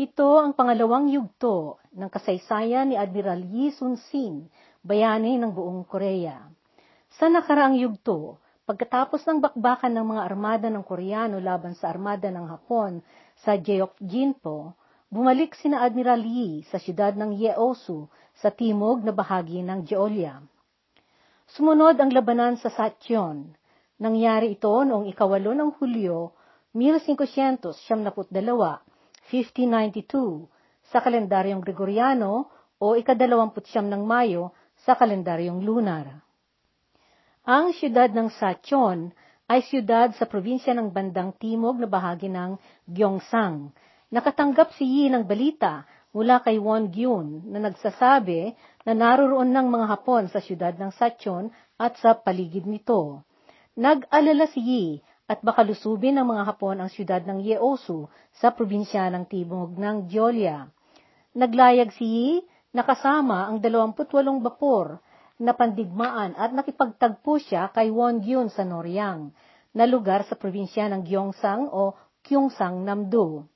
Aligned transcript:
Ito 0.00 0.40
ang 0.40 0.56
pangalawang 0.56 1.12
yugto 1.12 1.76
ng 1.92 2.08
kasaysayan 2.08 2.88
ni 2.88 2.96
Admiral 2.96 3.44
Yi 3.44 3.68
Sun-sin, 3.68 4.48
bayani 4.80 5.36
ng 5.36 5.52
buong 5.52 5.84
Korea. 5.84 6.40
Sa 7.20 7.28
nakaraang 7.28 7.76
yugto, 7.76 8.40
pagkatapos 8.64 9.20
ng 9.28 9.44
bakbakan 9.44 9.92
ng 9.92 10.06
mga 10.08 10.22
armada 10.24 10.72
ng 10.72 10.80
Koreano 10.88 11.36
laban 11.36 11.76
sa 11.76 11.92
armada 11.92 12.32
ng 12.32 12.48
Hapon 12.48 13.04
sa 13.44 13.60
Jeokginpo, 13.60 14.72
bumalik 15.12 15.52
sina 15.52 15.84
Admiral 15.84 16.24
Yi 16.24 16.64
sa 16.72 16.80
siyudad 16.80 17.12
ng 17.12 17.36
Yeosu 17.36 18.08
sa 18.40 18.48
timog 18.48 19.04
na 19.04 19.12
bahagi 19.12 19.60
ng 19.60 19.84
Jeolla. 19.84 20.40
Sumunod 21.52 22.00
ang 22.00 22.08
labanan 22.08 22.56
sa 22.56 22.72
Satyon. 22.72 23.52
Nangyari 24.00 24.56
ito 24.56 24.72
noong 24.80 25.12
ikawalo 25.12 25.52
ng 25.52 25.76
Hulyo, 25.76 26.32
1572, 26.72 28.89
1592 29.30 30.50
sa 30.90 30.98
kalendaryong 30.98 31.62
Gregoriano 31.62 32.50
o 32.82 32.98
ikadalawamputsyam 32.98 33.86
ng 33.86 34.02
Mayo 34.02 34.50
sa 34.82 34.98
kalendaryong 34.98 35.62
lunar. 35.62 36.26
Ang 37.46 37.72
siyudad 37.72 38.10
ng 38.10 38.28
Sachon 38.34 39.14
ay 39.50 39.62
siyudad 39.66 40.14
sa 40.18 40.26
probinsya 40.26 40.74
ng 40.74 40.90
bandang 40.90 41.34
timog 41.38 41.78
na 41.78 41.86
bahagi 41.86 42.30
ng 42.30 42.58
Gyeongsang. 42.86 43.74
Nakatanggap 44.10 44.74
si 44.74 44.86
Yi 44.86 45.04
ng 45.10 45.26
balita 45.26 45.86
mula 46.10 46.42
kay 46.42 46.58
Won 46.58 46.90
Gyun 46.90 47.50
na 47.50 47.62
nagsasabi 47.62 48.54
na 48.86 48.92
naroroon 48.94 49.50
ng 49.50 49.66
mga 49.70 49.86
Hapon 49.90 50.26
sa 50.26 50.42
siyudad 50.42 50.74
ng 50.74 50.90
Sachon 50.94 51.50
at 51.78 51.94
sa 52.02 52.18
paligid 52.18 52.66
nito. 52.66 53.22
Nag-alala 53.78 54.50
si 54.50 54.60
Yi 54.62 54.84
at 55.30 55.38
baka 55.46 55.62
lusubin 55.62 56.18
ng 56.18 56.26
mga 56.26 56.42
Hapon 56.42 56.82
ang 56.82 56.90
siyudad 56.90 57.22
ng 57.22 57.38
Yeosu 57.38 58.10
sa 58.34 58.50
probinsya 58.50 59.06
ng 59.14 59.30
Timog 59.30 59.78
ng 59.78 60.10
Jeolla. 60.10 60.66
Naglayag 61.38 61.94
si 61.94 62.02
Yi 62.02 62.28
na 62.74 62.82
kasama 62.82 63.46
ang 63.46 63.62
28 63.62 64.10
bapor 64.42 64.98
na 65.38 65.54
pandigmaan 65.54 66.34
at 66.34 66.50
nakipagtagpo 66.50 67.38
siya 67.38 67.70
kay 67.70 67.94
Won 67.94 68.18
Gyun 68.26 68.50
sa 68.50 68.66
Noryang, 68.66 69.30
na 69.70 69.86
lugar 69.86 70.26
sa 70.26 70.34
probinsya 70.34 70.90
ng 70.90 71.06
Gyeongsang 71.06 71.70
o 71.70 71.94
Gyeongsang 72.26 72.82
Namdo. 72.82 73.46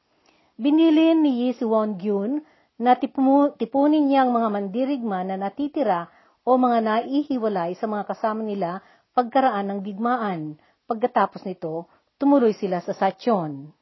Binilin 0.54 1.26
ni 1.26 1.42
Yi 1.42 1.58
si 1.58 1.66
Won 1.66 1.98
Gyun 1.98 2.38
na 2.78 2.94
tipunin 2.94 4.06
niya 4.06 4.22
ang 4.22 4.30
mga 4.30 4.48
mandirigma 4.54 5.26
na 5.26 5.34
natitira 5.34 6.06
o 6.46 6.54
mga 6.54 6.78
naihiwalay 6.86 7.74
sa 7.74 7.90
mga 7.90 8.06
kasama 8.06 8.46
nila 8.46 8.78
pagkaraan 9.18 9.74
ng 9.74 9.80
digmaan 9.82 10.54
Pagkatapos 10.84 11.48
nito, 11.48 11.88
tumuloy 12.20 12.52
sila 12.52 12.76
sa 12.84 12.92
Sachon. 12.92 13.72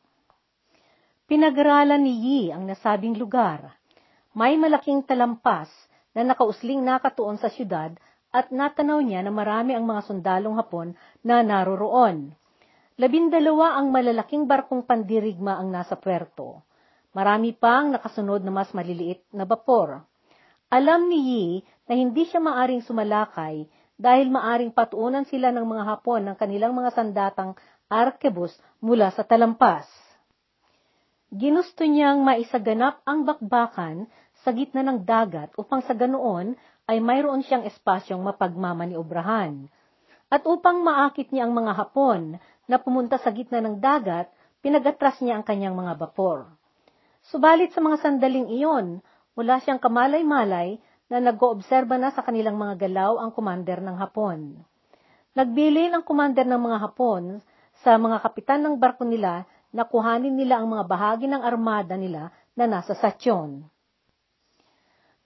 Pinag-aralan 1.27 1.99
ni 1.99 2.15
Yi 2.15 2.43
ang 2.55 2.63
nasabing 2.63 3.19
lugar. 3.19 3.75
May 4.39 4.55
malaking 4.55 5.03
talampas 5.03 5.67
na 6.15 6.23
nakausling 6.23 6.79
nakatuon 6.79 7.43
sa 7.43 7.51
syudad 7.51 7.91
at 8.31 8.55
natanaw 8.55 9.03
niya 9.03 9.27
na 9.27 9.35
marami 9.35 9.75
ang 9.75 9.83
mga 9.83 10.07
sundalong 10.07 10.55
Hapon 10.55 10.95
na 11.27 11.43
naroroon. 11.43 12.39
Labindalawa 12.95 13.83
ang 13.83 13.91
malalaking 13.91 14.47
barkong 14.47 14.87
pandirigma 14.87 15.59
ang 15.59 15.75
nasa 15.75 15.99
puerto. 15.99 16.63
Marami 17.19 17.51
pang 17.51 17.91
nakasunod 17.91 18.47
na 18.47 18.55
mas 18.55 18.71
maliliit 18.71 19.27
na 19.35 19.43
bapor. 19.43 20.07
Alam 20.71 21.11
ni 21.11 21.19
Yi 21.19 21.47
na 21.91 21.99
hindi 21.99 22.31
siya 22.31 22.39
maaring 22.39 22.87
sumalakay 22.87 23.67
dahil 24.03 24.35
maaring 24.35 24.75
patuunan 24.75 25.23
sila 25.31 25.55
ng 25.55 25.63
mga 25.63 25.85
Hapon 25.87 26.27
ng 26.27 26.35
kanilang 26.35 26.75
mga 26.75 26.91
sandatang 26.91 27.55
arkebus 27.87 28.51
mula 28.83 29.15
sa 29.15 29.23
talampas. 29.23 29.87
Ginusto 31.31 31.87
niyang 31.87 32.27
maisaganap 32.27 33.07
ang 33.07 33.23
bakbakan 33.23 34.11
sa 34.43 34.51
gitna 34.51 34.83
ng 34.83 35.07
dagat 35.07 35.55
upang 35.55 35.87
sa 35.87 35.95
ganoon 35.95 36.59
ay 36.91 36.99
mayroon 36.99 37.47
siyang 37.47 37.63
espasyong 37.63 38.27
mapagmamaniobrahan. 38.27 39.71
At 40.27 40.43
upang 40.51 40.83
maakit 40.83 41.31
niya 41.31 41.47
ang 41.47 41.55
mga 41.55 41.73
Hapon 41.79 42.43
na 42.67 42.83
pumunta 42.83 43.23
sa 43.23 43.31
gitna 43.31 43.63
ng 43.63 43.79
dagat, 43.79 44.27
pinagatras 44.67 45.23
niya 45.23 45.39
ang 45.39 45.47
kanyang 45.47 45.79
mga 45.79 45.95
bapor. 45.95 46.51
Subalit 47.31 47.71
sa 47.71 47.79
mga 47.79 48.03
sandaling 48.03 48.51
iyon, 48.51 48.99
wala 49.39 49.63
siyang 49.63 49.79
kamalay-malay 49.79 50.83
na 51.13 51.21
nag-oobserba 51.21 52.01
na 52.01 52.09
sa 52.09 52.25
kanilang 52.25 52.57
mga 52.57 52.89
galaw 52.89 53.21
ang 53.21 53.37
kumander 53.37 53.85
ng 53.85 54.01
Hapon. 54.01 54.57
Nagbilin 55.37 55.93
ang 55.93 56.01
kumander 56.09 56.49
ng 56.49 56.57
mga 56.57 56.89
Hapon 56.89 57.45
sa 57.85 58.01
mga 58.01 58.25
kapitan 58.25 58.65
ng 58.65 58.81
barko 58.81 59.05
nila 59.05 59.45
na 59.77 59.85
kuhanin 59.85 60.33
nila 60.33 60.65
ang 60.65 60.73
mga 60.73 60.89
bahagi 60.89 61.29
ng 61.29 61.45
armada 61.45 62.01
nila 62.01 62.33
na 62.57 62.65
nasa 62.65 62.97
Satyon. 62.97 63.61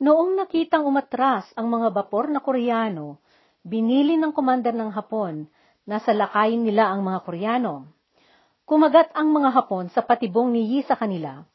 Noong 0.03 0.35
nakitang 0.35 0.83
umatras 0.83 1.47
ang 1.55 1.71
mga 1.71 1.95
bapor 1.95 2.35
na 2.35 2.43
Koreano, 2.43 3.23
binili 3.63 4.19
ng 4.19 4.35
kumander 4.35 4.75
ng 4.75 4.91
Hapon 4.91 5.47
na 5.87 6.03
salakayin 6.03 6.67
nila 6.67 6.91
ang 6.91 7.07
mga 7.07 7.23
Koreano. 7.23 7.95
Kumagat 8.67 9.15
ang 9.15 9.31
mga 9.31 9.55
Hapon 9.55 9.87
sa 9.95 10.03
patibong 10.03 10.51
ni 10.51 10.67
Yi 10.67 10.79
sa 10.83 10.99
kanila. 10.99 11.47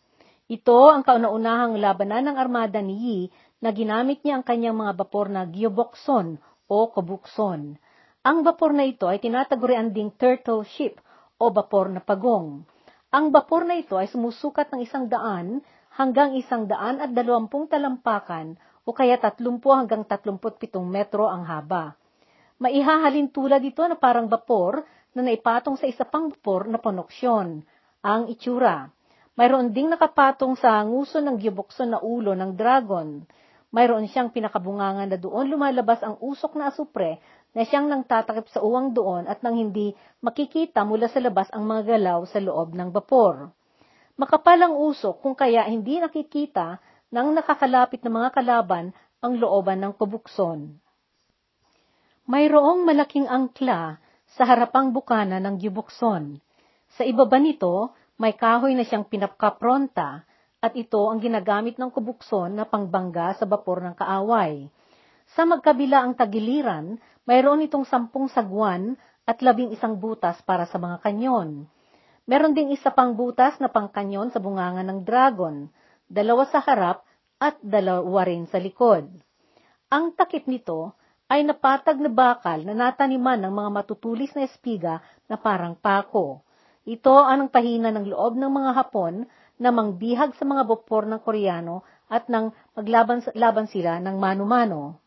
Ito 0.47 0.91
ang 0.91 1.03
kauna-unahang 1.03 1.75
labanan 1.79 2.31
ng 2.31 2.35
armada 2.39 2.79
ni 2.79 2.95
Yi 2.95 3.19
na 3.61 3.69
ginamit 3.69 4.25
niya 4.25 4.41
ang 4.41 4.45
kanyang 4.45 4.73
mga 4.73 4.93
bapor 5.05 5.29
na 5.29 5.45
gyobokson 5.45 6.41
o 6.65 6.89
kobukson. 6.89 7.77
Ang 8.25 8.37
bapor 8.41 8.73
na 8.73 8.89
ito 8.89 9.05
ay 9.05 9.21
tinatagurian 9.21 9.93
ding 9.93 10.09
turtle 10.17 10.65
ship 10.65 10.97
o 11.37 11.53
bapor 11.53 11.93
na 11.93 12.01
pagong. 12.01 12.65
Ang 13.13 13.29
bapor 13.29 13.69
na 13.69 13.77
ito 13.77 14.01
ay 14.01 14.09
sumusukat 14.09 14.73
ng 14.73 14.81
isang 14.81 15.05
daan 15.05 15.61
hanggang 15.93 16.33
isang 16.33 16.65
daan 16.65 16.97
at 17.05 17.13
dalawampung 17.13 17.69
talampakan 17.69 18.57
o 18.81 18.97
kaya 18.97 19.21
tatlumpu 19.21 19.69
hanggang 19.69 20.09
tatlumput 20.09 20.57
pitong 20.57 20.89
metro 20.89 21.29
ang 21.29 21.45
haba. 21.45 21.93
Maihahalin 22.61 23.29
tulad 23.29 23.61
ito 23.61 23.85
na 23.85 23.97
parang 23.97 24.25
bapor 24.25 24.81
na 25.13 25.21
naipatong 25.21 25.77
sa 25.77 25.85
isa 25.85 26.05
pang 26.05 26.33
bapor 26.33 26.65
na 26.65 26.81
panoksyon. 26.81 27.61
Ang 28.01 28.21
itsura. 28.33 28.89
Mayroon 29.37 29.69
ding 29.69 29.89
nakapatong 29.89 30.57
sa 30.57 30.81
nguso 30.81 31.21
ng 31.21 31.37
gyobokson 31.37 31.93
na 31.93 31.99
ulo 32.01 32.33
ng 32.33 32.57
dragon 32.57 33.21
mayroon 33.71 34.07
siyang 34.11 34.35
pinakabungangan 34.35 35.07
na 35.07 35.17
doon 35.17 35.47
lumalabas 35.47 36.03
ang 36.03 36.19
usok 36.19 36.59
na 36.59 36.69
asupre 36.69 37.23
na 37.55 37.63
siyang 37.63 37.87
nang 37.87 38.03
tatakip 38.03 38.47
sa 38.51 38.59
uwang 38.59 38.91
doon 38.91 39.27
at 39.27 39.39
nang 39.43 39.55
hindi 39.55 39.95
makikita 40.23 40.83
mula 40.83 41.07
sa 41.07 41.23
labas 41.23 41.47
ang 41.55 41.67
mga 41.67 41.97
galaw 41.97 42.19
sa 42.27 42.39
loob 42.43 42.75
ng 42.75 42.91
bapor. 42.91 43.51
Makapal 44.19 44.59
ang 44.59 44.75
usok 44.75 45.23
kung 45.23 45.35
kaya 45.35 45.63
hindi 45.67 45.97
nakikita 45.97 46.83
ng 47.11 47.27
nakakalapit 47.35 48.03
na 48.03 48.11
mga 48.11 48.29
kalaban 48.35 48.95
ang 49.23 49.33
looban 49.39 49.79
ng 49.83 49.93
pabukson. 49.95 50.79
Mayroong 52.27 52.87
malaking 52.87 53.27
angkla 53.27 53.99
sa 54.31 54.43
harapang 54.47 54.95
bukana 54.95 55.43
ng 55.43 55.59
gibukson. 55.59 56.39
Sa 56.95 57.03
ibaba 57.03 57.39
nito, 57.39 57.91
may 58.15 58.35
kahoy 58.37 58.71
na 58.77 58.87
siyang 58.87 59.07
pinapkapronta 59.07 60.23
at 60.61 60.77
ito 60.77 61.01
ang 61.09 61.17
ginagamit 61.17 61.81
ng 61.81 61.89
kubukson 61.89 62.53
na 62.53 62.69
pangbangga 62.69 63.33
sa 63.33 63.49
bapor 63.49 63.81
ng 63.81 63.97
kaaway. 63.97 64.69
Sa 65.33 65.49
magkabila 65.49 66.05
ang 66.05 66.13
tagiliran, 66.13 67.01
mayroon 67.25 67.65
itong 67.65 67.83
sampung 67.89 68.29
sagwan 68.29 68.93
at 69.25 69.41
labing 69.41 69.73
isang 69.73 69.97
butas 69.97 70.37
para 70.45 70.69
sa 70.69 70.77
mga 70.77 71.01
kanyon. 71.01 71.65
Meron 72.29 72.53
ding 72.53 72.69
isa 72.69 72.93
pang 72.93 73.17
butas 73.17 73.57
na 73.57 73.73
pangkanyon 73.73 74.29
sa 74.29 74.37
bungangan 74.37 74.85
ng 74.85 74.99
dragon, 75.01 75.65
dalawa 76.05 76.45
sa 76.45 76.61
harap 76.61 77.01
at 77.41 77.57
dalawa 77.65 78.21
rin 78.29 78.45
sa 78.45 78.61
likod. 78.61 79.09
Ang 79.89 80.13
takip 80.13 80.45
nito 80.45 80.93
ay 81.25 81.41
napatag 81.41 81.97
na 81.97 82.11
bakal 82.11 82.61
na 82.61 82.77
nataniman 82.77 83.41
ng 83.41 83.49
mga 83.49 83.69
matutulis 83.81 84.29
na 84.37 84.45
espiga 84.45 85.01
na 85.25 85.41
parang 85.41 85.73
pako. 85.73 86.45
Ito 86.85 87.17
ang 87.17 87.49
pahina 87.49 87.89
ng 87.89 88.13
loob 88.13 88.37
ng 88.37 88.51
mga 88.51 88.71
Hapon 88.77 89.25
na 89.61 89.69
mangbihag 89.69 90.33
sa 90.41 90.43
mga 90.49 90.65
bopor 90.65 91.05
ng 91.05 91.21
Koreano 91.21 91.85
at 92.09 92.25
nang 92.25 92.49
maglaban 92.73 93.69
sila 93.69 94.01
ng 94.01 94.17
mano-mano. 94.17 94.97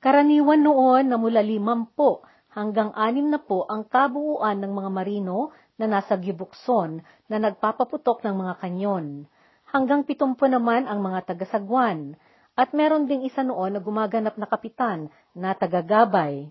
Karaniwan 0.00 0.64
noon 0.64 1.12
na 1.12 1.20
mula 1.20 1.44
limampo 1.44 2.24
hanggang 2.56 2.96
anim 2.96 3.28
na 3.28 3.36
po 3.36 3.68
ang 3.68 3.84
kabuuan 3.84 4.64
ng 4.64 4.72
mga 4.72 4.90
marino 4.90 5.52
na 5.76 5.84
nasa 5.84 6.16
Gibukson 6.16 7.04
na 7.28 7.36
nagpapaputok 7.36 8.24
ng 8.24 8.34
mga 8.34 8.54
kanyon. 8.64 9.28
Hanggang 9.68 10.02
pitumpo 10.08 10.48
naman 10.48 10.88
ang 10.88 11.04
mga 11.04 11.30
tagasagwan, 11.30 12.18
at 12.58 12.74
meron 12.74 13.06
ding 13.06 13.22
isa 13.22 13.46
noon 13.46 13.78
na 13.78 13.80
gumaganap 13.80 14.34
na 14.34 14.44
kapitan 14.44 15.08
na 15.32 15.54
tagagabay. 15.54 16.50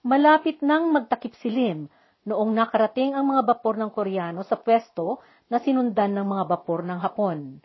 Malapit 0.00 0.62
nang 0.62 0.94
magtakip 0.94 1.34
silim, 1.42 1.90
noong 2.22 2.54
nakarating 2.54 3.18
ang 3.18 3.26
mga 3.26 3.42
bapor 3.46 3.74
ng 3.78 3.90
Koreano 3.90 4.46
sa 4.46 4.58
pwesto 4.58 5.22
na 5.50 5.58
sinundan 5.58 6.14
ng 6.14 6.26
mga 6.26 6.44
bapor 6.46 6.86
ng 6.86 6.98
Hapon. 7.02 7.58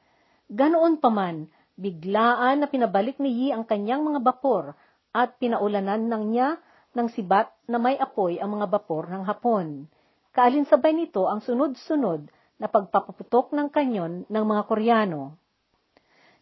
Ganoon 0.50 0.98
pa 0.98 1.10
man, 1.14 1.46
biglaan 1.78 2.64
na 2.64 2.68
pinabalik 2.68 3.22
ni 3.22 3.30
Yi 3.30 3.48
ang 3.54 3.68
kanyang 3.68 4.02
mga 4.02 4.20
bapor 4.26 4.74
at 5.14 5.38
pinaulanan 5.38 6.10
ng 6.10 6.24
niya 6.34 6.58
ng 6.98 7.08
sibat 7.14 7.54
na 7.70 7.78
may 7.78 7.94
apoy 8.02 8.42
ang 8.42 8.58
mga 8.58 8.68
bapor 8.74 9.06
ng 9.14 9.22
Hapon. 9.30 9.86
Kaalinsabay 10.34 10.94
nito 10.94 11.30
ang 11.30 11.42
sunod-sunod 11.42 12.30
na 12.58 12.66
pagpapaputok 12.66 13.54
ng 13.54 13.70
kanyon 13.70 14.26
ng 14.26 14.44
mga 14.46 14.64
Koreano. 14.66 15.38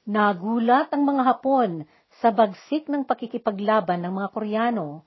Nagulat 0.07 0.93
ang 0.95 1.03
mga 1.03 1.23
Hapon 1.27 1.83
sa 2.23 2.31
bagsik 2.31 2.87
ng 2.87 3.03
pakikipaglaban 3.03 3.99
ng 4.05 4.13
mga 4.15 4.29
Koreano. 4.31 5.03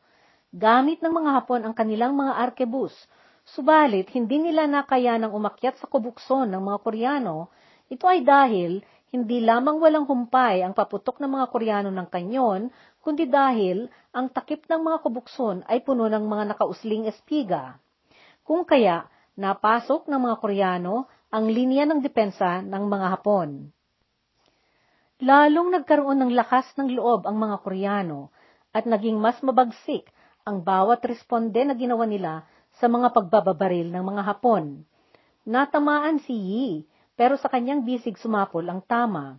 Gamit 0.48 1.04
ng 1.04 1.12
mga 1.12 1.30
Hapon 1.36 1.60
ang 1.60 1.76
kanilang 1.76 2.16
mga 2.16 2.40
arkebus, 2.40 2.96
subalit 3.44 4.08
hindi 4.16 4.40
nila 4.40 4.64
nakayanang 4.64 5.36
umakyat 5.36 5.76
sa 5.76 5.84
kubukson 5.84 6.48
ng 6.48 6.62
mga 6.64 6.78
Koreano. 6.80 7.52
Ito 7.92 8.08
ay 8.08 8.24
dahil 8.24 8.80
hindi 9.12 9.44
lamang 9.44 9.76
walang 9.76 10.08
humpay 10.08 10.64
ang 10.64 10.72
paputok 10.72 11.20
ng 11.20 11.28
mga 11.28 11.46
Koreano 11.52 11.92
ng 11.92 12.08
kanyon, 12.08 12.72
kundi 13.04 13.28
dahil 13.28 13.92
ang 14.16 14.32
takip 14.32 14.64
ng 14.72 14.80
mga 14.80 15.04
kubukson 15.04 15.68
ay 15.68 15.84
puno 15.84 16.08
ng 16.08 16.24
mga 16.24 16.56
nakausling 16.56 17.04
espiga. 17.04 17.76
Kung 18.40 18.64
kaya, 18.64 19.04
napasok 19.36 20.08
ng 20.08 20.20
mga 20.32 20.36
Koreano 20.40 21.12
ang 21.28 21.44
linya 21.44 21.84
ng 21.84 22.00
depensa 22.00 22.64
ng 22.64 22.88
mga 22.88 23.06
Hapon. 23.20 23.68
Lalong 25.20 25.76
nagkaroon 25.76 26.24
ng 26.24 26.32
lakas 26.32 26.72
ng 26.80 26.96
loob 26.96 27.28
ang 27.28 27.36
mga 27.36 27.60
Koreano 27.60 28.32
at 28.72 28.88
naging 28.88 29.20
mas 29.20 29.36
mabagsik 29.44 30.08
ang 30.48 30.64
bawat 30.64 31.04
responde 31.04 31.60
na 31.60 31.76
ginawa 31.76 32.08
nila 32.08 32.48
sa 32.80 32.88
mga 32.88 33.12
pagbababaril 33.12 33.92
ng 33.92 34.00
mga 34.00 34.22
Hapon. 34.24 34.80
Natamaan 35.44 36.24
si 36.24 36.32
Yi 36.32 36.68
pero 37.12 37.36
sa 37.36 37.52
kanyang 37.52 37.84
bisig 37.84 38.16
sumapol 38.16 38.64
ang 38.64 38.80
tama. 38.80 39.36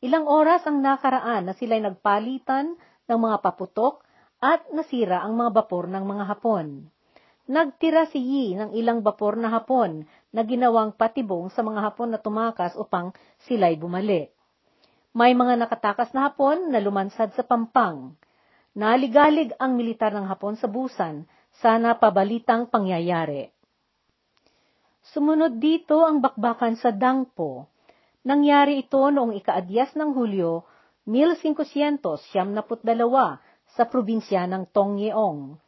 Ilang 0.00 0.24
oras 0.24 0.64
ang 0.64 0.80
nakaraan 0.80 1.50
na 1.50 1.52
sila'y 1.52 1.84
nagpalitan 1.84 2.78
ng 3.10 3.18
mga 3.18 3.44
paputok 3.44 4.00
at 4.38 4.62
nasira 4.70 5.20
ang 5.20 5.34
mga 5.34 5.50
bapor 5.52 5.90
ng 5.90 6.04
mga 6.06 6.24
Hapon. 6.30 6.86
Nagtira 7.48 8.06
si 8.06 8.20
Yi 8.20 8.54
ng 8.54 8.70
ilang 8.76 9.02
bapor 9.02 9.34
na 9.34 9.50
Hapon 9.50 10.06
na 10.30 10.44
ginawang 10.44 10.94
patibong 10.94 11.50
sa 11.50 11.64
mga 11.64 11.80
Hapon 11.90 12.14
na 12.14 12.20
tumakas 12.20 12.78
upang 12.78 13.10
sila'y 13.48 13.74
bumalik. 13.74 14.30
May 15.16 15.34
mga 15.34 15.58
nakatakas 15.58 16.14
na 16.14 16.30
Hapon 16.30 16.70
na 16.70 16.78
lumansad 16.78 17.34
sa 17.34 17.42
pampang. 17.42 18.14
Naligalig 18.78 19.50
ang 19.58 19.74
militar 19.74 20.14
ng 20.14 20.30
Hapon 20.30 20.54
sa 20.54 20.70
busan, 20.70 21.26
sana 21.58 21.98
pabalitang 21.98 22.70
pangyayari. 22.70 23.50
Sumunod 25.10 25.58
dito 25.58 26.06
ang 26.06 26.22
bakbakan 26.22 26.78
sa 26.78 26.94
Dangpo. 26.94 27.66
Nangyari 28.22 28.86
ito 28.86 29.02
noong 29.02 29.34
ikaadyas 29.34 29.98
ng 29.98 30.14
Hulyo, 30.14 30.62
1572 31.10 32.54
sa 33.74 33.82
probinsya 33.82 34.46
ng 34.46 34.70
Tongyeong. 34.70 35.58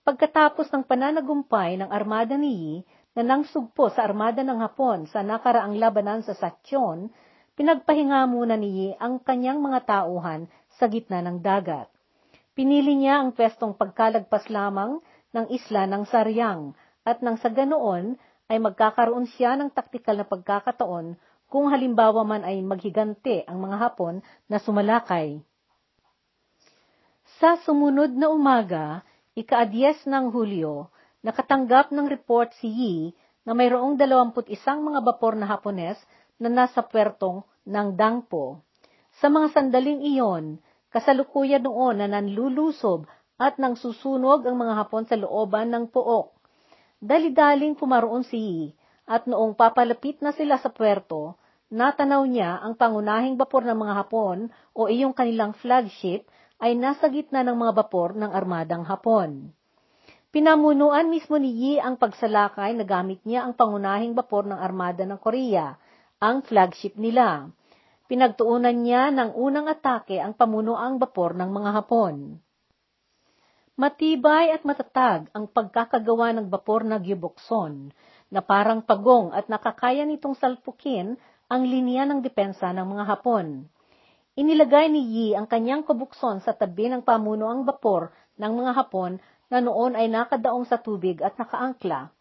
Pagkatapos 0.00 0.72
ng 0.72 0.88
pananagumpay 0.88 1.76
ng 1.76 1.92
armada 1.92 2.40
ni 2.40 2.52
Yi 2.56 2.74
na 3.12 3.28
nangsugpo 3.28 3.92
sa 3.92 4.08
armada 4.08 4.40
ng 4.40 4.56
Hapon 4.64 5.04
sa 5.12 5.20
nakaraang 5.20 5.76
labanan 5.76 6.24
sa 6.24 6.32
Sacheon, 6.32 7.12
pinagpahinga 7.60 8.24
muna 8.24 8.56
ni 8.56 8.72
Yi 8.72 8.88
ang 8.96 9.20
kanyang 9.20 9.60
mga 9.60 9.84
tauhan 9.84 10.48
sa 10.80 10.88
gitna 10.88 11.20
ng 11.20 11.44
dagat. 11.44 11.92
Pinili 12.54 12.94
niya 12.94 13.18
ang 13.18 13.34
pwestong 13.34 13.74
pagkalagpas 13.74 14.46
lamang 14.46 15.02
ng 15.34 15.46
isla 15.50 15.90
ng 15.90 16.06
Saryang 16.06 16.70
at 17.02 17.18
nang 17.18 17.34
sa 17.34 17.50
ganoon 17.50 18.14
ay 18.46 18.62
magkakaroon 18.62 19.26
siya 19.26 19.58
ng 19.58 19.74
taktikal 19.74 20.14
na 20.14 20.22
pagkakataon 20.22 21.18
kung 21.50 21.66
halimbawa 21.70 22.22
man 22.22 22.46
ay 22.46 22.62
maghigante 22.62 23.42
ang 23.50 23.58
mga 23.58 23.76
Hapon 23.82 24.22
na 24.46 24.62
sumalakay. 24.62 25.42
Sa 27.42 27.58
sumunod 27.66 28.14
na 28.14 28.30
umaga, 28.30 29.02
ikaadyes 29.34 30.06
ng 30.06 30.30
Hulyo, 30.30 30.86
nakatanggap 31.26 31.90
ng 31.90 32.06
report 32.06 32.54
si 32.62 32.70
Yi 32.70 32.96
na 33.42 33.52
mayroong 33.52 33.98
21 33.98 34.54
mga 34.62 35.00
bapor 35.02 35.34
na 35.34 35.50
Hapones 35.50 35.98
na 36.38 36.46
nasa 36.46 36.86
puertong 36.86 37.42
ng 37.66 37.98
Dangpo. 37.98 38.62
Sa 39.18 39.26
mga 39.26 39.50
sandaling 39.50 40.06
iyon, 40.06 40.62
kasalukuyan 40.94 41.66
noon 41.66 41.98
na 41.98 42.06
nanlulusob 42.06 43.10
at 43.34 43.58
nang 43.58 43.74
susunog 43.74 44.46
ang 44.46 44.54
mga 44.54 44.78
Hapon 44.78 45.04
sa 45.10 45.18
looban 45.18 45.74
ng 45.74 45.90
pook 45.90 46.34
Dali-daling 47.04 47.76
pumaroon 47.76 48.24
si 48.24 48.38
Yi, 48.40 48.62
at 49.04 49.28
noong 49.28 49.52
papalapit 49.58 50.24
na 50.24 50.32
sila 50.32 50.56
sa 50.56 50.72
puerto, 50.72 51.36
natanaw 51.68 52.24
niya 52.24 52.64
ang 52.64 52.78
pangunahing 52.78 53.36
bapor 53.36 53.60
ng 53.66 53.76
mga 53.76 53.94
Hapon 54.00 54.48
o 54.72 54.88
iyong 54.88 55.12
kanilang 55.12 55.52
flagship 55.52 56.24
ay 56.64 56.72
nasa 56.72 57.12
gitna 57.12 57.44
ng 57.44 57.60
mga 57.60 57.72
bapor 57.84 58.16
ng 58.16 58.32
armadang 58.32 58.88
Hapon. 58.88 59.52
Pinamunuan 60.32 61.12
mismo 61.12 61.36
ni 61.36 61.52
Yi 61.52 61.72
ang 61.76 62.00
pagsalakay 62.00 62.72
na 62.72 62.88
gamit 62.88 63.20
niya 63.28 63.44
ang 63.44 63.52
pangunahing 63.52 64.16
bapor 64.16 64.48
ng 64.48 64.56
armada 64.56 65.04
ng 65.04 65.20
Korea, 65.20 65.76
ang 66.24 66.40
flagship 66.40 66.96
nila. 66.96 67.52
Pinagtuunan 68.04 68.84
niya 68.84 69.08
ng 69.08 69.32
unang 69.32 69.64
atake 69.64 70.20
ang 70.20 70.36
pamunuang 70.36 71.00
bapor 71.00 71.32
ng 71.32 71.48
mga 71.48 71.70
Hapon. 71.72 72.36
Matibay 73.80 74.52
at 74.52 74.60
matatag 74.62 75.32
ang 75.32 75.48
pagkakagawa 75.48 76.36
ng 76.36 76.46
bapor 76.52 76.84
na 76.84 77.00
gyubokson, 77.00 77.96
na 78.28 78.44
parang 78.44 78.84
pagong 78.84 79.32
at 79.32 79.48
nakakaya 79.48 80.04
nitong 80.04 80.36
salpukin 80.36 81.16
ang 81.48 81.62
linya 81.64 82.04
ng 82.04 82.20
depensa 82.20 82.76
ng 82.76 82.84
mga 82.84 83.04
Hapon. 83.08 83.72
Inilagay 84.36 84.92
ni 84.92 85.00
Yi 85.00 85.26
ang 85.32 85.48
kanyang 85.48 85.86
kubukson 85.86 86.44
sa 86.44 86.52
tabi 86.52 86.92
ng 86.92 87.00
pamunuang 87.00 87.64
bapor 87.64 88.12
ng 88.36 88.52
mga 88.52 88.72
Hapon 88.84 89.16
na 89.48 89.64
noon 89.64 89.96
ay 89.96 90.12
nakadaong 90.12 90.68
sa 90.68 90.76
tubig 90.76 91.24
at 91.24 91.40
nakaangkla. 91.40 92.12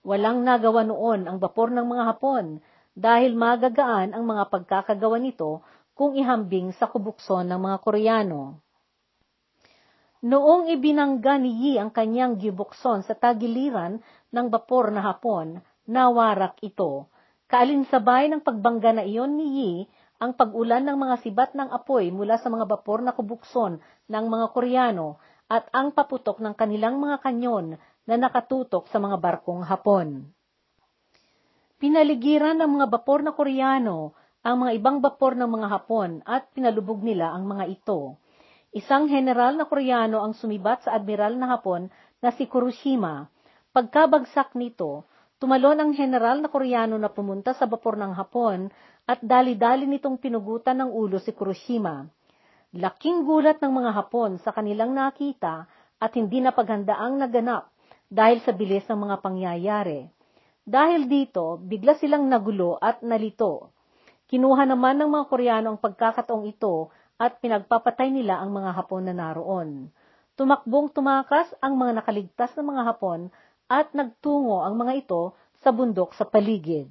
Walang 0.00 0.48
nagawa 0.48 0.86
noon 0.86 1.28
ang 1.28 1.36
bapor 1.42 1.68
ng 1.74 1.84
mga 1.84 2.02
Hapon 2.14 2.64
dahil 2.96 3.36
magagaan 3.36 4.16
ang 4.16 4.24
mga 4.24 4.48
pagkakagawa 4.48 5.20
nito 5.20 5.60
kung 5.92 6.16
ihambing 6.16 6.72
sa 6.80 6.88
kubukson 6.88 7.44
ng 7.44 7.60
mga 7.60 7.76
Koreano. 7.84 8.64
Noong 10.24 10.72
ibinangga 10.72 11.36
ni 11.36 11.52
Yi 11.52 11.72
ang 11.76 11.92
kanyang 11.92 12.40
gibukson 12.40 13.04
sa 13.04 13.12
tagiliran 13.12 14.00
ng 14.32 14.46
bapor 14.48 14.88
na 14.88 15.04
hapon, 15.04 15.60
nawarak 15.84 16.56
ito. 16.64 17.12
Kaalinsabay 17.46 18.32
ng 18.32 18.40
pagbangga 18.40 18.96
na 18.96 19.04
iyon 19.04 19.36
ni 19.36 19.46
Yi, 19.60 19.72
ang 20.16 20.32
pag-ulan 20.32 20.88
ng 20.88 20.96
mga 20.96 21.16
sibat 21.20 21.52
ng 21.52 21.68
apoy 21.68 22.08
mula 22.08 22.40
sa 22.40 22.48
mga 22.48 22.64
bapor 22.64 23.04
na 23.04 23.12
kubukson 23.12 23.76
ng 24.08 24.24
mga 24.24 24.46
Koreano 24.56 25.20
at 25.46 25.68
ang 25.70 25.92
paputok 25.92 26.40
ng 26.40 26.56
kanilang 26.56 26.96
mga 26.96 27.20
kanyon 27.20 27.76
na 28.08 28.14
nakatutok 28.16 28.88
sa 28.88 28.96
mga 28.96 29.20
barkong 29.20 29.62
hapon. 29.62 30.35
Pinaligiran 31.76 32.56
ng 32.56 32.80
mga 32.80 32.88
bapor 32.88 33.20
na 33.20 33.36
Koreano 33.36 34.16
ang 34.40 34.64
mga 34.64 34.80
ibang 34.80 35.04
bapor 35.04 35.36
ng 35.36 35.44
mga 35.44 35.68
hapon 35.68 36.24
at 36.24 36.48
pinalubog 36.56 37.04
nila 37.04 37.36
ang 37.36 37.44
mga 37.44 37.68
ito. 37.68 38.16
Isang 38.72 39.12
general 39.12 39.60
na 39.60 39.68
Koreano 39.68 40.24
ang 40.24 40.32
sumibat 40.32 40.88
sa 40.88 40.96
admiral 40.96 41.36
na 41.36 41.52
Hapon 41.52 41.92
na 42.24 42.32
si 42.32 42.48
Kuroshima. 42.48 43.28
Pagkabagsak 43.76 44.56
nito, 44.56 45.04
tumalon 45.36 45.76
ang 45.76 45.92
general 45.92 46.40
na 46.40 46.48
Koreano 46.48 46.96
na 46.96 47.12
pumunta 47.12 47.52
sa 47.52 47.68
bapor 47.68 48.00
ng 48.00 48.16
Hapon 48.16 48.72
at 49.04 49.20
dali-dali 49.20 49.84
nitong 49.84 50.16
pinugutan 50.16 50.80
ng 50.80 50.88
ulo 50.88 51.20
si 51.20 51.36
Kuroshima. 51.36 52.08
Laking 52.72 53.28
gulat 53.28 53.60
ng 53.60 53.72
mga 53.84 53.92
Hapon 53.92 54.40
sa 54.40 54.56
kanilang 54.56 54.96
nakita 54.96 55.68
at 56.00 56.12
hindi 56.16 56.40
na 56.40 56.56
paghandaang 56.56 57.20
naganap 57.20 57.68
dahil 58.08 58.40
sa 58.40 58.56
bilis 58.56 58.88
ng 58.88 58.96
mga 58.96 59.16
pangyayari. 59.20 60.15
Dahil 60.66 61.06
dito, 61.06 61.62
bigla 61.62 61.94
silang 61.94 62.26
nagulo 62.26 62.74
at 62.82 62.98
nalito. 63.06 63.70
Kinuha 64.26 64.66
naman 64.66 64.98
ng 64.98 65.06
mga 65.06 65.24
Koreano 65.30 65.66
ang 65.70 65.78
pagkakataong 65.78 66.50
ito 66.50 66.90
at 67.22 67.38
pinagpapatay 67.38 68.10
nila 68.10 68.42
ang 68.42 68.50
mga 68.50 68.74
Hapon 68.74 69.06
na 69.06 69.14
naroon. 69.14 69.94
Tumakbong 70.34 70.90
tumakas 70.90 71.48
ang 71.62 71.78
mga 71.78 72.02
nakaligtas 72.02 72.50
na 72.58 72.66
mga 72.66 72.82
Hapon 72.82 73.30
at 73.70 73.94
nagtungo 73.94 74.66
ang 74.66 74.74
mga 74.74 75.06
ito 75.06 75.38
sa 75.62 75.70
bundok 75.70 76.12
sa 76.18 76.26
paligid. 76.26 76.90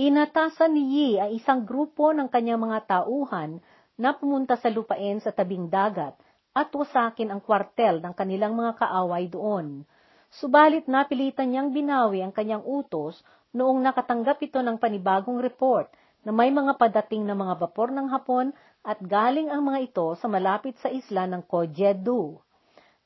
Inatasan 0.00 0.72
ni 0.72 0.82
Yi 0.96 1.08
ang 1.20 1.30
isang 1.36 1.60
grupo 1.68 2.16
ng 2.16 2.32
kanyang 2.32 2.64
mga 2.64 2.88
tauhan 2.88 3.60
na 4.00 4.16
pumunta 4.16 4.56
sa 4.56 4.72
lupain 4.72 5.20
sa 5.20 5.28
tabing 5.28 5.68
dagat 5.68 6.16
at 6.56 6.72
wasakin 6.72 7.28
ang 7.28 7.44
kwartel 7.44 8.00
ng 8.00 8.16
kanilang 8.16 8.56
mga 8.56 8.80
kaaway 8.80 9.28
doon. 9.28 9.84
Subalit 10.30 10.86
napilitan 10.86 11.50
niyang 11.50 11.74
binawi 11.74 12.22
ang 12.22 12.30
kanyang 12.30 12.62
utos 12.62 13.18
noong 13.50 13.82
nakatanggap 13.82 14.38
ito 14.38 14.62
ng 14.62 14.78
panibagong 14.78 15.42
report 15.42 15.90
na 16.22 16.30
may 16.30 16.54
mga 16.54 16.78
padating 16.78 17.26
na 17.26 17.34
mga 17.34 17.58
bapor 17.58 17.90
ng 17.90 18.06
Hapon 18.14 18.54
at 18.86 19.02
galing 19.02 19.50
ang 19.50 19.66
mga 19.66 19.90
ito 19.90 20.06
sa 20.14 20.30
malapit 20.30 20.78
sa 20.78 20.86
isla 20.86 21.26
ng 21.26 21.42
Kojedu. 21.50 22.38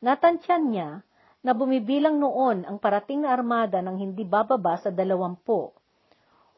Natansyan 0.04 0.64
niya 0.68 1.00
na 1.40 1.52
bumibilang 1.56 2.20
noon 2.20 2.68
ang 2.68 2.76
parating 2.76 3.24
na 3.24 3.32
armada 3.32 3.80
ng 3.80 3.96
hindi 3.96 4.24
bababa 4.28 4.76
sa 4.76 4.92
dalawampu. 4.92 5.72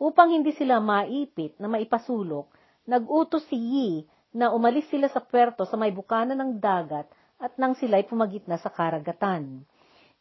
Upang 0.03 0.35
hindi 0.35 0.51
sila 0.51 0.83
maipit 0.83 1.55
na 1.63 1.71
maipasulok, 1.71 2.51
nag-utos 2.91 3.47
si 3.47 3.57
Yi 3.57 3.91
na 4.35 4.51
umalis 4.51 4.91
sila 4.91 5.07
sa 5.09 5.23
puerto 5.23 5.63
sa 5.63 5.79
may 5.79 5.95
bukana 5.95 6.35
ng 6.35 6.59
dagat 6.59 7.07
at 7.39 7.55
nang 7.55 7.79
sila'y 7.79 8.05
pumagit 8.05 8.45
na 8.51 8.59
sa 8.59 8.69
karagatan. 8.69 9.65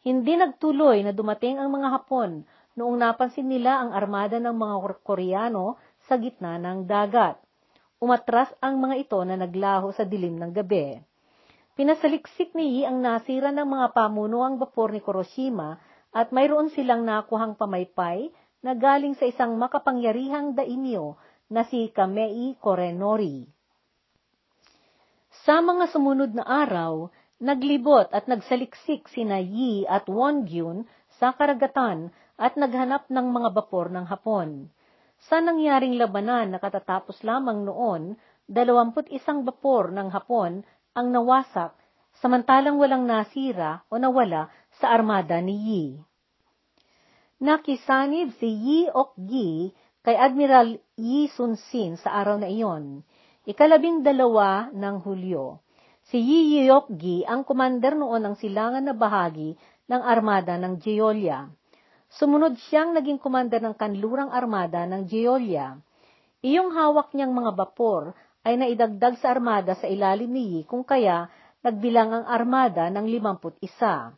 Hindi 0.04 0.36
nagtuloy 0.36 1.04
na 1.06 1.12
dumating 1.14 1.56
ang 1.56 1.72
mga 1.72 1.88
Hapon 1.94 2.44
noong 2.76 2.96
napansin 3.00 3.48
nila 3.48 3.80
ang 3.80 3.90
armada 3.96 4.36
ng 4.36 4.52
mga 4.52 5.00
Koreano 5.00 5.80
sa 6.04 6.20
gitna 6.20 6.60
ng 6.60 6.84
dagat. 6.84 7.40
Umatras 7.96 8.52
ang 8.60 8.76
mga 8.76 9.08
ito 9.08 9.18
na 9.24 9.40
naglaho 9.40 9.88
sa 9.96 10.04
dilim 10.04 10.36
ng 10.36 10.52
gabi. 10.52 11.00
Pinasaliksik 11.76 12.52
ni 12.56 12.80
Yi 12.80 12.88
ang 12.88 13.00
nasira 13.00 13.52
ng 13.52 13.64
mga 13.64 13.96
pamunuang 13.96 14.60
bapor 14.60 14.92
ni 14.92 15.00
Kuroshima 15.00 15.80
at 16.12 16.32
mayroon 16.32 16.72
silang 16.72 17.04
nakuhang 17.04 17.56
pamaypay 17.56 18.32
na 18.64 18.72
galing 18.72 19.12
sa 19.16 19.28
isang 19.28 19.56
makapangyarihang 19.60 20.56
daimyo 20.56 21.20
na 21.52 21.68
si 21.68 21.92
Kamei 21.92 22.56
Korenori. 22.56 23.44
Sa 25.44 25.60
mga 25.60 25.84
sumunod 25.92 26.32
na 26.32 26.42
araw, 26.48 27.12
naglibot 27.36 28.08
at 28.16 28.24
nagsaliksik 28.30 29.08
sina 29.12 29.36
Yi 29.40 29.84
at 29.84 30.08
Wongyun 30.08 30.88
sa 31.20 31.36
karagatan 31.36 32.12
at 32.40 32.56
naghanap 32.56 33.08
ng 33.12 33.26
mga 33.32 33.48
bapor 33.52 33.92
ng 33.92 34.08
Hapon. 34.08 34.68
Sa 35.28 35.40
nangyaring 35.40 35.96
labanan 35.96 36.52
na 36.52 36.58
katatapos 36.60 37.24
lamang 37.24 37.64
noon, 37.64 38.16
21 38.48 39.48
bapor 39.48 39.92
ng 39.92 40.08
Hapon 40.12 40.64
ang 40.96 41.06
nawasak, 41.12 41.76
samantalang 42.20 42.80
walang 42.80 43.04
nasira 43.04 43.84
o 43.92 44.00
nawala 44.00 44.48
sa 44.80 44.92
armada 44.92 45.40
ni 45.40 45.56
Yi. 45.56 45.84
Nakisanib 47.36 48.32
si 48.40 48.48
Yi 48.48 48.80
Ok-gi 48.88 49.76
kay 50.00 50.16
Admiral 50.16 50.80
Yi 50.96 51.28
Sun-sin 51.28 52.00
sa 52.00 52.16
araw 52.16 52.40
na 52.40 52.48
iyon, 52.48 53.04
ikalabing 53.44 54.00
dalawa 54.00 54.72
ng 54.72 55.04
Hulyo. 55.04 55.65
Si 56.06 56.22
Yi 56.22 56.62
Yeok-gi 56.62 57.26
ang 57.26 57.42
kumander 57.42 57.98
noon 57.98 58.22
ng 58.22 58.38
silangan 58.38 58.86
na 58.86 58.94
bahagi 58.94 59.58
ng 59.90 60.02
armada 60.06 60.54
ng 60.54 60.78
Jeolla. 60.78 61.50
Sumunod 62.06 62.54
siyang 62.62 62.94
naging 62.94 63.18
kumander 63.18 63.58
ng 63.58 63.74
kanlurang 63.74 64.30
armada 64.30 64.86
ng 64.86 65.02
Jeolla. 65.10 65.82
Iyong 66.46 66.70
hawak 66.78 67.10
niyang 67.10 67.34
mga 67.34 67.58
bapor 67.58 68.14
ay 68.46 68.54
naidagdag 68.54 69.18
sa 69.18 69.34
armada 69.34 69.74
sa 69.74 69.90
ilalim 69.90 70.30
ni 70.30 70.42
Yi 70.46 70.60
kung 70.70 70.86
kaya 70.86 71.26
nagbilang 71.66 72.14
ang 72.14 72.24
armada 72.30 72.86
ng 72.86 73.10
51. 73.10 74.14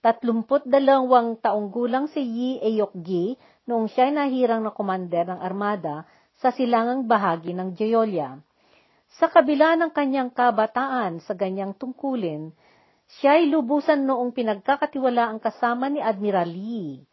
Tatlumput 0.00 0.64
dalawang 0.64 1.36
taong 1.44 1.68
gulang 1.68 2.08
si 2.08 2.24
Yi 2.24 2.50
Eyokgi 2.64 3.36
noong 3.68 3.92
siya 3.92 4.08
nahirang 4.08 4.64
na 4.64 4.72
kumander 4.72 5.28
ng 5.28 5.44
armada 5.44 6.08
sa 6.40 6.48
silangang 6.56 7.04
bahagi 7.04 7.52
ng 7.52 7.76
Jeolla. 7.76 8.47
Sa 9.16 9.32
kabila 9.32 9.72
ng 9.80 9.88
kanyang 9.88 10.28
kabataan 10.28 11.24
sa 11.24 11.32
ganyang 11.32 11.72
tungkulin, 11.72 12.52
siya 13.08 13.40
ay 13.40 13.48
lubusan 13.48 14.04
noong 14.04 14.36
pinagkakatiwalaan 14.36 15.40
kasama 15.40 15.88
ni 15.88 16.04
Admiral 16.04 16.52
Yi. 16.52 17.08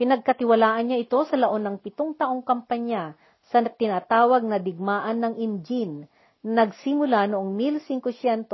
Pinagkatiwalaan 0.00 0.88
niya 0.88 1.04
ito 1.04 1.20
sa 1.28 1.36
laon 1.36 1.68
ng 1.68 1.76
pitong 1.84 2.16
taong 2.16 2.40
kampanya 2.40 3.12
sa 3.52 3.60
tinatawag 3.60 4.48
na 4.48 4.56
digmaan 4.56 5.20
ng 5.20 5.36
Imjin 5.36 6.08
na 6.40 6.64
nagsimula 6.64 7.28
noong 7.28 7.52
1500 7.52 8.48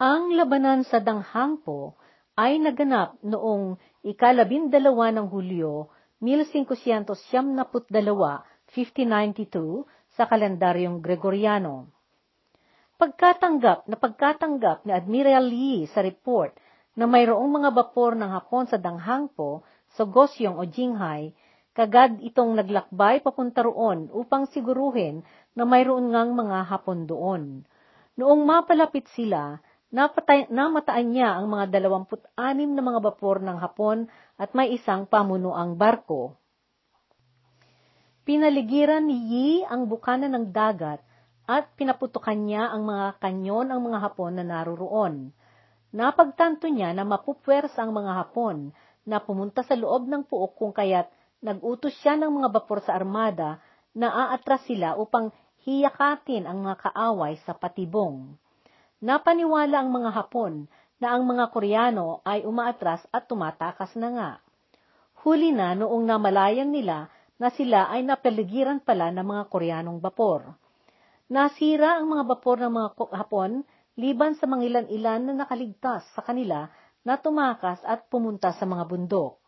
Ang 0.00 0.22
labanan 0.40 0.88
sa 0.88 1.04
Danghangpo 1.04 2.00
ay 2.40 2.56
naganap 2.56 3.20
noong 3.20 3.76
ikalabindalawa 4.08 5.12
ng 5.20 5.28
Hulyo 5.28 5.92
1572, 6.24 7.12
1592 7.92 9.84
sa 10.16 10.24
kalendaryong 10.24 11.04
Gregoriano. 11.04 11.95
Pagkatanggap 12.96 13.84
na 13.92 13.96
pagkatanggap 14.00 14.88
ni 14.88 14.92
Admiral 14.96 15.52
Yi 15.52 15.84
sa 15.92 16.00
report 16.00 16.56
na 16.96 17.04
mayroong 17.04 17.44
mga 17.44 17.76
bapor 17.76 18.16
ng 18.16 18.32
Hapon 18.32 18.64
sa 18.72 18.80
Danghangpo 18.80 19.60
sa 19.92 20.08
Gosyong 20.08 20.56
o 20.56 20.64
Jinghay, 20.64 21.36
kagad 21.76 22.24
itong 22.24 22.56
naglakbay 22.56 23.20
papunta 23.20 23.60
roon 23.68 24.08
upang 24.16 24.48
siguruhin 24.48 25.20
na 25.52 25.68
mayroon 25.68 26.08
ngang 26.08 26.32
mga 26.32 26.72
Hapon 26.72 27.04
doon. 27.04 27.68
Noong 28.16 28.48
mapalapit 28.48 29.04
sila, 29.12 29.60
napatay, 29.92 30.48
namataan 30.48 31.12
niya 31.12 31.36
ang 31.36 31.52
mga 31.52 31.76
26 31.76 32.32
na 32.72 32.80
mga 32.80 33.00
bapor 33.12 33.44
ng 33.44 33.60
Hapon 33.60 34.08
at 34.40 34.56
may 34.56 34.72
isang 34.72 35.04
pamunuang 35.04 35.76
barko. 35.76 36.40
Pinaligiran 38.24 39.04
ni 39.04 39.20
Yi 39.20 39.48
ang 39.68 39.84
bukana 39.84 40.32
ng 40.32 40.48
dagat 40.48 41.04
at 41.46 41.70
pinaputukan 41.78 42.34
niya 42.34 42.74
ang 42.74 42.82
mga 42.86 43.22
kanyon 43.22 43.70
ang 43.70 43.80
mga 43.86 43.98
Hapon 44.02 44.38
na 44.38 44.44
naroroon. 44.44 45.30
Napagtanto 45.94 46.66
niya 46.66 46.90
na 46.90 47.06
mapupwersa 47.06 47.86
ang 47.86 47.94
mga 47.94 48.12
Hapon 48.18 48.74
na 49.06 49.22
pumunta 49.22 49.62
sa 49.62 49.78
loob 49.78 50.10
ng 50.10 50.26
puok 50.26 50.58
kung 50.58 50.74
kaya't 50.74 51.06
nag-utos 51.38 51.94
siya 52.02 52.18
ng 52.18 52.42
mga 52.42 52.48
bapor 52.50 52.82
sa 52.82 52.98
armada 52.98 53.62
na 53.94 54.10
aatras 54.10 54.66
sila 54.66 54.98
upang 54.98 55.30
hiyakatin 55.62 56.44
ang 56.50 56.66
mga 56.66 56.90
kaaway 56.90 57.38
sa 57.46 57.54
patibong. 57.54 58.34
Napaniwala 58.98 59.86
ang 59.86 59.94
mga 59.94 60.10
Hapon 60.10 60.66
na 60.98 61.14
ang 61.14 61.22
mga 61.22 61.54
Koreano 61.54 62.24
ay 62.26 62.42
umaatras 62.42 63.06
at 63.14 63.30
tumatakas 63.30 63.94
na 63.94 64.08
nga. 64.10 64.30
Huli 65.22 65.54
na 65.54 65.78
noong 65.78 66.02
namalayang 66.02 66.74
nila 66.74 67.06
na 67.36 67.52
sila 67.52 67.86
ay 67.92 68.02
napaligiran 68.02 68.82
pala 68.82 69.12
ng 69.14 69.26
mga 69.26 69.42
Koreanong 69.52 69.98
bapor. 70.02 70.56
Nasira 71.26 71.98
ang 71.98 72.06
mga 72.14 72.24
bapor 72.38 72.62
ng 72.62 72.70
mga 72.70 72.88
Hapon 73.18 73.66
liban 73.98 74.38
sa 74.38 74.46
mga 74.46 74.62
ilan-ilan 74.62 75.20
na 75.26 75.34
nakaligtas 75.42 76.06
sa 76.14 76.22
kanila 76.22 76.70
na 77.02 77.18
tumakas 77.18 77.82
at 77.82 78.06
pumunta 78.06 78.54
sa 78.54 78.62
mga 78.62 78.86
bundok. 78.86 79.42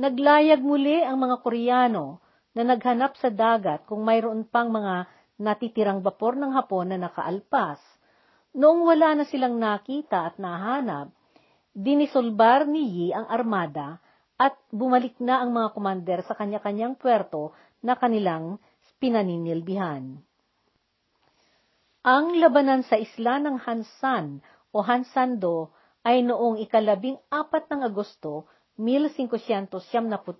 Naglayag 0.00 0.64
muli 0.64 1.04
ang 1.04 1.20
mga 1.20 1.36
Koreano 1.44 2.24
na 2.56 2.64
naghanap 2.64 3.12
sa 3.20 3.28
dagat 3.28 3.84
kung 3.84 4.08
mayroon 4.08 4.48
pang 4.48 4.72
mga 4.72 5.04
natitirang 5.36 6.00
bapor 6.00 6.32
ng 6.40 6.56
Hapon 6.56 6.96
na 6.96 6.96
nakaalpas. 6.96 7.80
Noong 8.56 8.88
wala 8.88 9.12
na 9.20 9.24
silang 9.28 9.60
nakita 9.60 10.32
at 10.32 10.40
nahanap, 10.40 11.12
dinisolbar 11.76 12.64
ni 12.64 12.88
Yi 12.88 13.06
ang 13.12 13.28
armada 13.28 14.00
at 14.40 14.56
bumalik 14.72 15.16
na 15.20 15.44
ang 15.44 15.52
mga 15.52 15.68
komander 15.76 16.20
sa 16.24 16.32
kanya-kanyang 16.36 16.96
puerto 16.96 17.52
na 17.84 17.96
kanilang 17.96 18.56
pinaninilbihan. 19.02 20.22
Ang 22.06 22.38
labanan 22.38 22.86
sa 22.86 22.94
isla 22.94 23.42
ng 23.42 23.58
Hansan 23.58 24.38
o 24.70 24.78
Hansando 24.78 25.74
ay 26.06 26.22
noong 26.22 26.62
ikalabing 26.62 27.18
apat 27.26 27.66
ng 27.70 27.82
Agosto, 27.82 28.46
1572, 28.78 30.38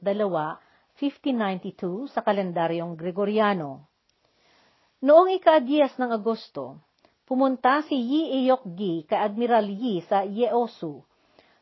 1592 0.94 2.06
sa 2.10 2.22
kalendaryong 2.22 2.94
Gregoriano. 2.94 3.90
Noong 5.02 5.34
ikadyas 5.34 5.98
ng 5.98 6.14
Agosto, 6.14 6.78
pumunta 7.26 7.82
si 7.86 7.98
Yi 7.98 8.42
Eyokgi 8.42 9.06
kay 9.10 9.18
Admiral 9.18 9.66
Yi 9.66 10.06
sa 10.06 10.22
Yeosu. 10.22 11.02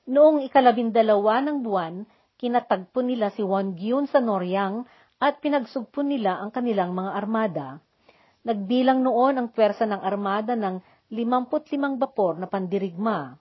Noong 0.09 0.45
ikalabindalawa 0.45 1.45
ng 1.45 1.64
buwan, 1.64 2.04
kinatagpo 2.40 3.04
nila 3.04 3.28
si 3.33 3.45
Won 3.45 3.76
Gyun 3.76 4.09
sa 4.09 4.21
Noryang 4.21 4.88
at 5.21 5.39
pinagsugpo 5.45 6.00
nila 6.00 6.41
ang 6.41 6.49
kanilang 6.49 6.97
mga 6.97 7.12
armada. 7.12 7.69
Nagbilang 8.41 9.05
noon 9.05 9.37
ang 9.37 9.49
pwersa 9.53 9.85
ng 9.85 10.00
armada 10.00 10.57
ng 10.57 10.81
55 11.12 11.77
bapor 12.00 12.41
na 12.41 12.49
pandirigma. 12.49 13.37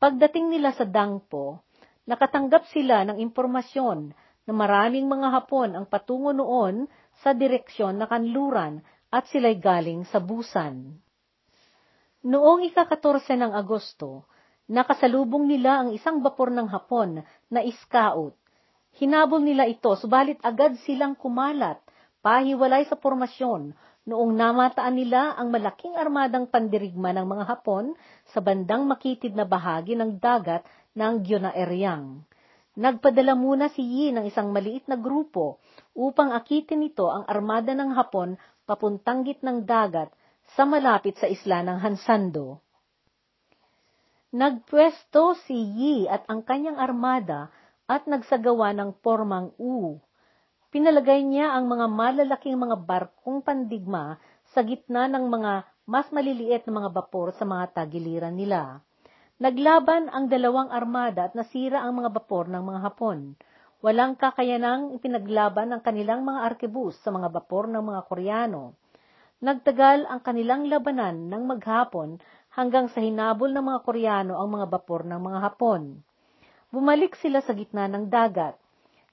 Pagdating 0.00 0.56
nila 0.56 0.72
sa 0.72 0.88
Dangpo, 0.88 1.60
nakatanggap 2.08 2.64
sila 2.72 3.04
ng 3.04 3.20
impormasyon 3.20 4.16
na 4.48 4.52
maraming 4.56 5.06
mga 5.06 5.28
Hapon 5.36 5.76
ang 5.76 5.86
patungo 5.86 6.32
noon 6.34 6.88
sa 7.22 7.36
direksyon 7.36 8.00
na 8.00 8.10
kanluran 8.10 8.82
at 9.12 9.28
sila'y 9.28 9.60
galing 9.60 10.08
sa 10.08 10.18
Busan. 10.18 10.96
Noong 12.22 12.66
ika-14 12.72 13.36
ng 13.36 13.52
Agosto, 13.52 14.26
nakasalubong 14.70 15.46
nila 15.46 15.84
ang 15.84 15.88
isang 15.94 16.22
bapor 16.24 16.50
ng 16.50 16.66
Hapon 16.70 17.22
na 17.52 17.60
Iskaut. 17.60 18.38
Hinabol 19.00 19.40
nila 19.40 19.64
ito, 19.64 19.96
subalit 19.96 20.36
agad 20.44 20.76
silang 20.84 21.16
kumalat, 21.16 21.80
pahiwalay 22.20 22.84
sa 22.84 23.00
formasyon, 23.00 23.72
noong 24.04 24.32
namataan 24.34 24.94
nila 24.98 25.32
ang 25.38 25.48
malaking 25.48 25.94
armadang 25.96 26.50
pandirigma 26.50 27.14
ng 27.16 27.24
mga 27.24 27.44
Hapon 27.48 27.94
sa 28.34 28.42
bandang 28.42 28.84
makitid 28.84 29.32
na 29.32 29.48
bahagi 29.48 29.96
ng 29.96 30.18
dagat 30.18 30.66
ng 30.92 31.22
Gyonaeryang. 31.24 32.20
Nagpadala 32.72 33.36
muna 33.36 33.68
si 33.68 33.84
Yi 33.84 34.16
ng 34.16 34.24
isang 34.24 34.48
maliit 34.48 34.88
na 34.88 34.96
grupo 34.96 35.60
upang 35.92 36.32
akitin 36.32 36.80
nito 36.80 37.04
ang 37.12 37.28
armada 37.28 37.76
ng 37.76 37.92
Hapon 37.92 38.40
papuntang 38.64 39.28
gitnang 39.28 39.68
dagat 39.68 40.08
sa 40.56 40.64
malapit 40.64 41.20
sa 41.20 41.28
isla 41.28 41.60
ng 41.60 41.78
Hansando. 41.80 42.64
Nagpwesto 44.32 45.36
si 45.44 45.52
Yi 45.52 46.08
at 46.08 46.24
ang 46.32 46.40
kanyang 46.40 46.80
armada 46.80 47.52
at 47.90 48.06
nagsagawa 48.06 48.74
ng 48.76 48.94
formang 49.02 49.50
U. 49.58 49.98
Pinalagay 50.72 51.20
niya 51.20 51.52
ang 51.52 51.68
mga 51.68 51.86
malalaking 51.90 52.56
mga 52.56 52.76
barkong 52.82 53.44
pandigma 53.44 54.16
sa 54.48 54.64
gitna 54.64 55.04
ng 55.08 55.28
mga 55.28 55.68
mas 55.84 56.08
maliliit 56.14 56.64
na 56.64 56.72
mga 56.78 56.90
bapor 56.94 57.34
sa 57.36 57.44
mga 57.44 57.74
tagiliran 57.76 58.32
nila. 58.32 58.80
Naglaban 59.42 60.06
ang 60.14 60.30
dalawang 60.30 60.70
armada 60.70 61.26
at 61.26 61.34
nasira 61.34 61.82
ang 61.82 61.98
mga 61.98 62.14
bapor 62.14 62.46
ng 62.46 62.62
mga 62.62 62.80
Hapon. 62.86 63.34
Walang 63.82 64.14
kakayanang 64.14 64.94
ipinaglaban 64.94 65.74
ang 65.74 65.82
kanilang 65.82 66.22
mga 66.22 66.54
arkebus 66.54 66.94
sa 67.02 67.10
mga 67.10 67.34
bapor 67.34 67.66
ng 67.66 67.82
mga 67.82 68.00
Koreano. 68.06 68.78
Nagtagal 69.42 70.06
ang 70.06 70.22
kanilang 70.22 70.70
labanan 70.70 71.26
ng 71.26 71.42
maghapon 71.50 72.22
hanggang 72.54 72.86
sa 72.86 73.02
hinabol 73.02 73.50
ng 73.50 73.64
mga 73.66 73.80
Koreano 73.82 74.38
ang 74.38 74.54
mga 74.54 74.70
bapor 74.70 75.02
ng 75.02 75.18
mga 75.18 75.38
Hapon. 75.42 75.98
Bumalik 76.72 77.20
sila 77.20 77.44
sa 77.44 77.52
gitna 77.52 77.84
ng 77.84 78.08
dagat. 78.08 78.56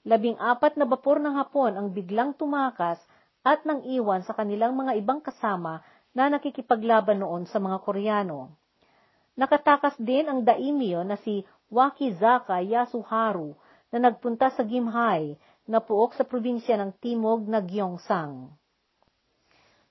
Labing 0.08 0.40
apat 0.40 0.80
na 0.80 0.88
bapor 0.88 1.20
ng 1.20 1.36
Hapon 1.36 1.76
ang 1.76 1.92
biglang 1.92 2.32
tumakas 2.32 2.96
at 3.44 3.68
nang 3.68 3.84
iwan 3.84 4.24
sa 4.24 4.32
kanilang 4.32 4.72
mga 4.72 4.96
ibang 4.96 5.20
kasama 5.20 5.84
na 6.16 6.32
nakikipaglaban 6.32 7.20
noon 7.20 7.44
sa 7.44 7.60
mga 7.60 7.84
Koreano. 7.84 8.56
Nakatakas 9.36 10.00
din 10.00 10.24
ang 10.24 10.40
daimyo 10.40 11.04
na 11.04 11.20
si 11.20 11.44
Wakizaka 11.68 12.64
Yasuharu 12.64 13.54
na 13.92 14.08
nagpunta 14.08 14.48
sa 14.56 14.64
Gimhae 14.64 15.36
na 15.68 15.78
puok 15.78 16.16
sa 16.16 16.24
probinsya 16.24 16.80
ng 16.80 16.96
Timog 16.98 17.46
na 17.46 17.62
Gyeongsang. 17.62 18.50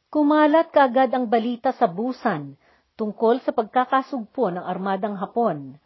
Kumalat 0.09 0.73
kaagad 0.73 1.13
ang 1.13 1.29
balita 1.29 1.69
sa 1.69 1.85
Busan 1.85 2.57
tungkol 2.97 3.39
sa 3.45 3.53
pagkakasugpo 3.53 4.49
ng 4.51 4.65
armadang 4.65 5.15
Hapon. 5.15 5.77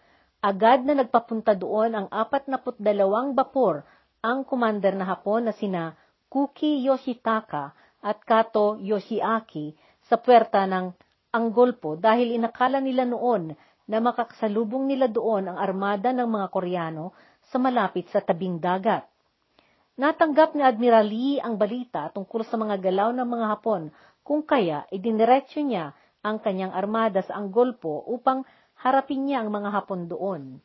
Agad 0.44 0.84
na 0.84 0.92
nagpapunta 0.92 1.56
doon 1.56 1.96
ang 1.96 2.08
42 2.12 2.84
bapor 3.32 3.88
ang 4.20 4.44
kumander 4.44 4.92
na 4.92 5.08
Hapon 5.08 5.48
na 5.48 5.56
sina 5.56 5.96
Kuki 6.28 6.84
Yoshitaka 6.84 7.72
at 8.04 8.20
Kato 8.28 8.76
Yoshiaki 8.76 9.72
sa 10.04 10.20
puwerta 10.20 10.68
ng 10.68 10.92
Anggolpo 11.32 11.96
dahil 11.96 12.36
inakala 12.36 12.84
nila 12.84 13.08
noon 13.08 13.56
na 13.88 13.98
makakasalubong 14.04 14.84
nila 14.84 15.08
doon 15.08 15.48
ang 15.48 15.58
armada 15.64 16.12
ng 16.12 16.28
mga 16.28 16.48
Koreano 16.52 17.16
sa 17.48 17.56
malapit 17.56 18.12
sa 18.12 18.20
tabing 18.20 18.60
dagat. 18.60 19.08
Natanggap 19.96 20.60
ni 20.60 20.64
Admiral 20.68 21.08
Lee 21.08 21.40
ang 21.40 21.56
balita 21.56 22.12
tungkol 22.12 22.44
sa 22.44 22.60
mga 22.60 22.84
galaw 22.84 23.16
ng 23.16 23.28
mga 23.32 23.46
Hapon 23.48 23.96
kung 24.28 24.44
kaya 24.44 24.84
idiniretso 24.92 25.64
niya 25.64 25.96
ang 26.20 26.44
kanyang 26.44 26.76
armada 26.76 27.24
sa 27.24 27.40
Anggolpo 27.40 28.04
upang 28.12 28.44
harapin 28.84 29.24
niya 29.24 29.42
ang 29.42 29.50
mga 29.50 29.72
Hapon 29.72 30.12
doon. 30.12 30.60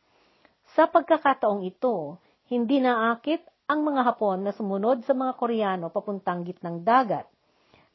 Sa 0.75 0.91
pagkakataong 0.91 1.63
ito, 1.63 2.19
hindi 2.51 2.83
naakit 2.83 3.47
ang 3.71 3.87
mga 3.87 4.01
Hapon 4.11 4.43
na 4.43 4.51
sumunod 4.51 5.07
sa 5.07 5.15
mga 5.15 5.39
Koreano 5.39 5.87
papuntang 5.87 6.43
gitnang 6.43 6.83
dagat. 6.83 7.25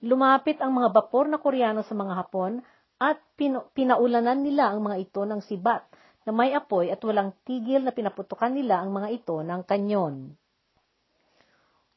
Lumapit 0.01 0.59
ang 0.65 0.73
mga 0.73 0.91
bapor 0.97 1.29
na 1.29 1.37
Koreano 1.37 1.85
sa 1.85 1.93
mga 1.93 2.25
Hapon 2.25 2.65
at 2.97 3.21
pin- 3.37 3.63
pinaulanan 3.77 4.41
nila 4.41 4.73
ang 4.73 4.81
mga 4.81 4.97
ito 5.05 5.23
ng 5.29 5.45
sibat 5.45 5.85
na 6.25 6.33
may 6.33 6.57
apoy 6.57 6.89
at 6.89 7.05
walang 7.05 7.37
tigil 7.45 7.85
na 7.85 7.93
pinaputukan 7.93 8.55
nila 8.57 8.81
ang 8.81 8.97
mga 8.97 9.13
ito 9.13 9.37
ng 9.45 9.61
kanyon. 9.69 10.33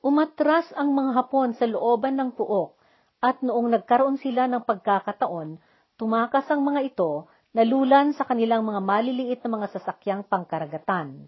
Umatras 0.03 0.67
ang 0.75 0.91
mga 0.91 1.15
Hapon 1.15 1.55
sa 1.55 1.63
looban 1.63 2.19
ng 2.19 2.35
puok 2.35 2.75
at 3.23 3.39
noong 3.39 3.71
nagkaroon 3.71 4.19
sila 4.19 4.45
ng 4.45 4.67
pagkakataon, 4.67 5.57
tumakas 5.95 6.45
ang 6.53 6.61
mga 6.61 6.91
ito 6.91 7.25
na 7.57 7.65
lulan 7.65 8.13
sa 8.13 8.21
kanilang 8.21 8.61
mga 8.61 8.85
maliliit 8.85 9.41
na 9.41 9.49
mga 9.57 9.67
sasakyang 9.73 10.21
pangkaragatan. 10.21 11.25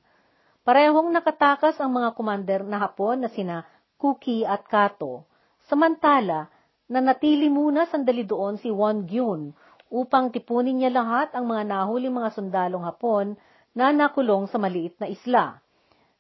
Parehong 0.62 1.10
nakatakas 1.10 1.82
ang 1.82 1.90
mga 1.90 2.14
kumander 2.14 2.62
na 2.62 2.86
Hapon 2.86 3.26
na 3.26 3.34
sina 3.34 3.66
Kuki 3.98 4.46
at 4.46 4.62
Kato. 4.70 5.26
Samantala, 5.66 6.46
nanatili 6.86 7.50
muna 7.50 7.90
sandali 7.90 8.30
doon 8.30 8.62
si 8.62 8.70
Won 8.70 9.10
Gyun 9.10 9.58
upang 9.90 10.30
tipunin 10.30 10.78
niya 10.78 10.94
lahat 10.94 11.34
ang 11.34 11.50
mga 11.50 11.66
nahuling 11.66 12.14
mga 12.14 12.30
sundalong 12.38 12.86
Hapon 12.86 13.34
na 13.74 13.90
nakulong 13.90 14.46
sa 14.54 14.62
maliit 14.62 15.02
na 15.02 15.10
isla. 15.10 15.58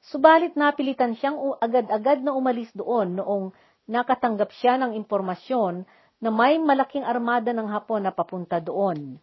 Subalit 0.01 0.57
napilitan 0.57 1.13
siyang 1.21 1.37
agad-agad 1.61 2.25
na 2.25 2.33
umalis 2.33 2.73
doon 2.73 3.21
noong 3.21 3.53
nakatanggap 3.85 4.49
siya 4.57 4.81
ng 4.81 4.97
impormasyon 4.97 5.85
na 6.17 6.29
may 6.33 6.57
malaking 6.57 7.05
armada 7.05 7.53
ng 7.53 7.69
Hapon 7.69 8.09
na 8.09 8.09
papunta 8.09 8.57
doon. 8.57 9.21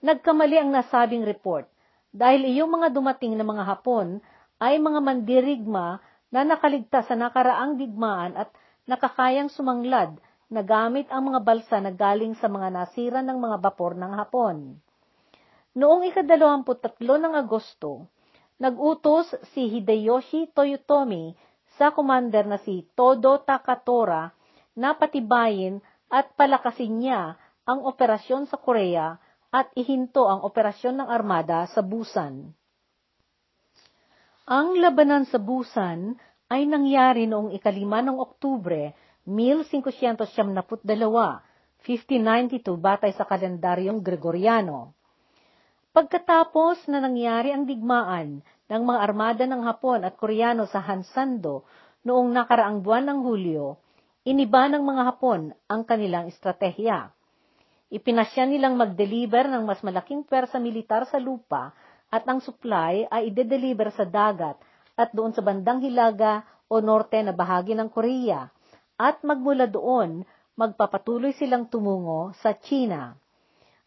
Nagkamali 0.00 0.56
ang 0.56 0.72
nasabing 0.72 1.28
report 1.28 1.68
dahil 2.08 2.48
iyong 2.48 2.72
mga 2.72 2.88
dumating 2.88 3.36
na 3.36 3.44
mga 3.44 3.68
Hapon 3.68 4.24
ay 4.56 4.80
mga 4.80 4.96
mandirigma 4.96 6.00
na 6.32 6.40
nakaligtas 6.40 7.04
sa 7.04 7.16
nakaraang 7.20 7.76
digmaan 7.76 8.32
at 8.32 8.48
nakakayang 8.88 9.52
sumanglad 9.52 10.16
na 10.48 10.64
gamit 10.64 11.04
ang 11.12 11.28
mga 11.28 11.44
balsa 11.44 11.76
na 11.84 11.92
galing 11.92 12.32
sa 12.40 12.48
mga 12.48 12.72
nasira 12.72 13.20
ng 13.20 13.36
mga 13.36 13.56
bapor 13.60 13.92
ng 13.92 14.12
Hapon. 14.16 14.80
Noong 15.76 16.08
ikadalawamput-tatlo 16.08 17.20
ng 17.20 17.36
Agosto, 17.36 18.08
nagutos 18.56 19.36
si 19.52 19.68
Hideyoshi 19.68 20.48
Toyotomi 20.50 21.36
sa 21.76 21.92
commander 21.92 22.48
na 22.48 22.56
si 22.56 22.88
Todo 22.96 23.36
Takatora 23.44 24.32
na 24.72 24.96
patibayin 24.96 25.78
at 26.08 26.32
palakasin 26.40 27.04
niya 27.04 27.36
ang 27.68 27.84
operasyon 27.84 28.48
sa 28.48 28.56
Korea 28.56 29.20
at 29.50 29.70
ihinto 29.74 30.30
ang 30.30 30.46
operasyon 30.46 31.02
ng 31.02 31.08
armada 31.10 31.66
sa 31.74 31.82
Busan. 31.82 32.54
Ang 34.50 34.78
labanan 34.78 35.26
sa 35.26 35.38
Busan 35.38 36.14
ay 36.50 36.66
nangyari 36.66 37.26
noong 37.26 37.54
ikalima 37.54 38.02
ng 38.02 38.18
Oktubre 38.18 38.94
1572, 39.26 40.66
1592 41.86 42.78
batay 42.78 43.14
sa 43.14 43.26
kalendaryong 43.26 44.02
Gregoriano. 44.02 44.94
Pagkatapos 45.90 46.86
na 46.86 47.02
nangyari 47.02 47.50
ang 47.50 47.66
digmaan 47.66 48.42
ng 48.70 48.82
mga 48.86 49.00
armada 49.02 49.44
ng 49.46 49.62
Hapon 49.66 50.06
at 50.06 50.14
Koreano 50.14 50.66
sa 50.70 50.78
Hansando 50.78 51.66
noong 52.06 52.30
nakaraang 52.30 52.82
buwan 52.82 53.10
ng 53.10 53.18
Hulyo, 53.26 53.74
iniba 54.22 54.70
ng 54.70 54.82
mga 54.86 55.02
Hapon 55.10 55.50
ang 55.66 55.82
kanilang 55.82 56.30
estratehiya. 56.30 57.10
Ipinasya 57.90 58.46
nilang 58.46 58.78
mag-deliver 58.78 59.50
ng 59.50 59.66
mas 59.66 59.82
malaking 59.82 60.22
pwersa 60.22 60.62
militar 60.62 61.10
sa 61.10 61.18
lupa 61.18 61.74
at 62.06 62.22
ang 62.30 62.38
supply 62.38 63.10
ay 63.10 63.34
ide-deliver 63.34 63.90
sa 63.90 64.06
dagat 64.06 64.54
at 64.94 65.10
doon 65.10 65.34
sa 65.34 65.42
bandang 65.42 65.82
hilaga 65.82 66.46
o 66.70 66.78
norte 66.78 67.18
na 67.18 67.34
bahagi 67.34 67.74
ng 67.74 67.90
Korea 67.90 68.46
at 68.94 69.26
magmula 69.26 69.66
doon, 69.66 70.22
magpapatuloy 70.54 71.34
silang 71.34 71.66
tumungo 71.66 72.30
sa 72.38 72.54
China. 72.54 73.18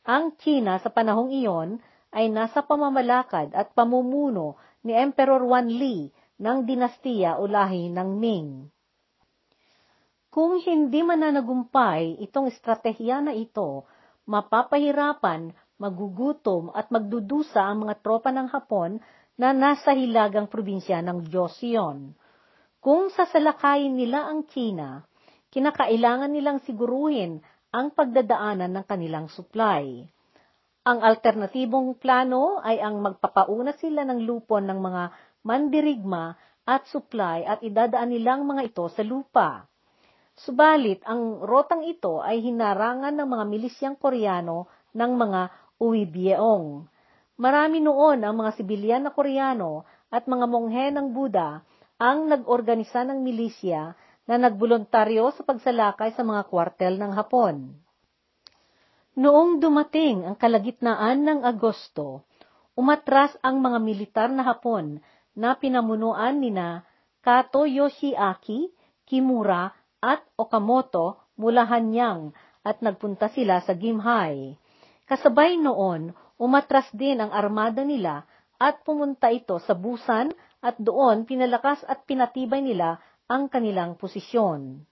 Ang 0.04 0.36
China 0.36 0.76
sa 0.84 0.92
panahong 0.92 1.32
iyon 1.32 1.80
ay 2.12 2.28
nasa 2.28 2.60
pamamalakad 2.60 3.56
at 3.56 3.72
pamumuno 3.72 4.60
ni 4.84 4.92
Emperor 4.92 5.40
Wanli 5.48 6.12
ng 6.44 6.58
dinastiya 6.68 7.40
o 7.40 7.48
lahi 7.48 7.88
ng 7.88 8.10
Ming. 8.20 8.68
Kung 10.34 10.58
hindi 10.60 11.06
mananagumpay 11.06 12.18
itong 12.26 12.50
estratehiya 12.50 13.22
na 13.22 13.38
ito, 13.38 13.86
mapapahirapan, 14.24 15.52
magugutom 15.82 16.72
at 16.72 16.88
magdudusa 16.94 17.60
ang 17.60 17.88
mga 17.88 18.00
tropa 18.00 18.32
ng 18.32 18.48
Hapon 18.52 19.02
na 19.36 19.52
nasa 19.52 19.92
hilagang 19.92 20.48
probinsya 20.48 21.02
ng 21.02 21.28
Joseon. 21.28 22.14
Kung 22.84 23.10
sasalakayin 23.12 23.96
nila 23.96 24.28
ang 24.28 24.46
China, 24.52 25.04
kinakailangan 25.50 26.32
nilang 26.32 26.60
siguruhin 26.64 27.40
ang 27.74 27.90
pagdadaanan 27.96 28.70
ng 28.70 28.86
kanilang 28.86 29.28
supply. 29.34 30.06
Ang 30.84 31.00
alternatibong 31.00 31.96
plano 31.96 32.60
ay 32.60 32.84
ang 32.84 33.00
magpapauna 33.00 33.74
sila 33.80 34.04
ng 34.04 34.20
lupon 34.28 34.68
ng 34.68 34.80
mga 34.84 35.04
mandirigma 35.48 36.36
at 36.68 36.84
supply 36.92 37.44
at 37.48 37.64
idadaan 37.64 38.12
nilang 38.12 38.44
mga 38.44 38.72
ito 38.72 38.86
sa 38.92 39.04
lupa. 39.04 39.64
Subalit, 40.34 41.06
ang 41.06 41.46
rotang 41.46 41.86
ito 41.86 42.18
ay 42.18 42.42
hinarangan 42.42 43.14
ng 43.14 43.28
mga 43.30 43.46
milisyang 43.46 43.96
koreano 43.98 44.66
ng 44.98 45.12
mga 45.14 45.42
uwibyeong. 45.78 46.90
Marami 47.38 47.78
noon 47.82 48.26
ang 48.26 48.36
mga 48.42 48.52
sibilyan 48.58 49.06
na 49.06 49.12
koreano 49.14 49.86
at 50.10 50.26
mga 50.26 50.46
monghe 50.50 50.90
ng 50.90 51.14
Buddha 51.14 51.62
ang 52.02 52.30
nag-organisa 52.30 53.06
ng 53.06 53.22
milisya 53.22 53.94
na 54.26 54.36
nagboluntaryo 54.42 55.30
sa 55.38 55.46
pagsalakay 55.46 56.18
sa 56.18 56.26
mga 56.26 56.50
kwartel 56.50 56.98
ng 56.98 57.12
Hapon. 57.14 57.56
Noong 59.14 59.62
dumating 59.62 60.26
ang 60.26 60.34
kalagitnaan 60.34 61.22
ng 61.22 61.40
Agosto, 61.46 62.26
umatras 62.74 63.38
ang 63.46 63.62
mga 63.62 63.78
militar 63.78 64.30
na 64.34 64.42
Hapon 64.42 64.98
na 65.38 65.54
pinamunuan 65.54 66.42
nina 66.42 66.82
Kato 67.22 67.70
Yoshiaki, 67.70 68.74
Himura 69.14 69.70
at 70.04 70.20
Okamoto 70.36 71.32
mula 71.40 71.64
Hanyang 71.64 72.36
at 72.68 72.84
nagpunta 72.84 73.32
sila 73.32 73.64
sa 73.64 73.72
Gimhae. 73.72 74.60
Kasabay 75.08 75.56
noon, 75.56 76.12
umatras 76.36 76.92
din 76.92 77.24
ang 77.24 77.32
armada 77.32 77.88
nila 77.88 78.28
at 78.60 78.84
pumunta 78.84 79.32
ito 79.32 79.56
sa 79.64 79.72
Busan 79.72 80.36
at 80.60 80.76
doon 80.76 81.24
pinalakas 81.24 81.80
at 81.88 82.04
pinatibay 82.04 82.60
nila 82.60 83.00
ang 83.32 83.48
kanilang 83.48 83.96
posisyon. 83.96 84.84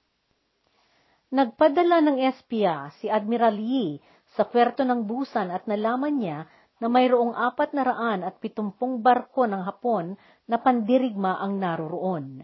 Nagpadala 1.32 2.04
ng 2.04 2.18
espya 2.28 2.92
si 3.00 3.08
Admiral 3.08 3.56
Yi 3.56 4.04
sa 4.36 4.44
puerto 4.48 4.84
ng 4.84 5.08
Busan 5.08 5.48
at 5.52 5.64
nalaman 5.68 6.20
niya 6.20 6.48
na 6.84 6.92
mayroong 6.92 7.32
apat 7.32 7.72
na 7.72 7.88
raan 7.88 8.26
at 8.28 8.42
pitumpong 8.44 9.00
barko 9.00 9.48
ng 9.48 9.64
Hapon 9.64 10.20
na 10.50 10.60
pandirigma 10.60 11.40
ang 11.40 11.56
naroroon. 11.56 12.44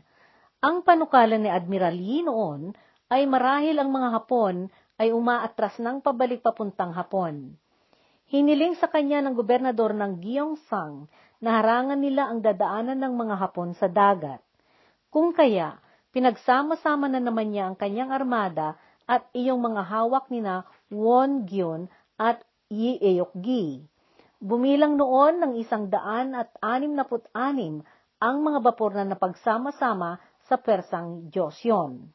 Ang 0.58 0.82
panukala 0.82 1.38
ni 1.38 1.54
Admiral 1.54 1.94
Yi 1.94 2.26
noon 2.26 2.74
ay 3.14 3.30
marahil 3.30 3.78
ang 3.78 3.94
mga 3.94 4.10
Hapon 4.10 4.74
ay 4.98 5.14
umaatras 5.14 5.78
ng 5.78 6.02
pabalik 6.02 6.42
papuntang 6.42 6.98
Hapon. 6.98 7.54
Hiniling 8.34 8.74
sa 8.82 8.90
kanya 8.90 9.22
ng 9.22 9.38
gobernador 9.38 9.94
ng 9.94 10.18
Gyeongsang 10.18 11.06
na 11.46 11.62
harangan 11.62 12.02
nila 12.02 12.34
ang 12.34 12.42
dadaanan 12.42 12.98
ng 12.98 13.14
mga 13.14 13.36
Hapon 13.38 13.78
sa 13.78 13.86
dagat. 13.86 14.42
Kung 15.14 15.30
kaya, 15.30 15.78
pinagsama-sama 16.10 17.06
na 17.06 17.22
naman 17.22 17.54
niya 17.54 17.70
ang 17.70 17.78
kanyang 17.78 18.10
armada 18.10 18.82
at 19.06 19.30
iyong 19.38 19.62
mga 19.62 19.86
hawak 19.86 20.26
nina 20.34 20.66
Won 20.90 21.46
Gyun 21.46 21.86
at 22.18 22.42
Yi 22.74 22.98
Eokgi. 22.98 23.86
Bumilang 24.42 24.98
noon 24.98 25.38
ng 25.38 25.54
isang 25.62 25.94
daan 25.94 26.34
at 26.34 26.50
anim 26.66 26.98
na 26.98 27.06
put-anim 27.06 27.86
ang 28.18 28.42
mga 28.42 28.66
bapor 28.66 28.98
na 28.98 29.06
napagsama-sama 29.06 30.18
sa 30.48 30.56
Persang 30.56 31.28
Joseon. 31.28 32.08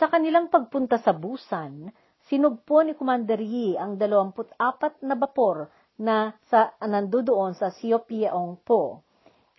Sa 0.00 0.08
kanilang 0.08 0.48
pagpunta 0.48 0.96
sa 0.96 1.12
Busan, 1.12 1.92
sinugpo 2.24 2.80
ni 2.80 2.96
Commander 2.96 3.36
Yi 3.36 3.76
ang 3.76 4.00
24 4.00 4.56
na 5.04 5.14
bapor 5.14 5.68
na 6.00 6.32
sa 6.48 6.72
nandoon 6.80 7.52
sa 7.52 7.68
Siopyeong 7.68 8.64
Po. 8.64 9.04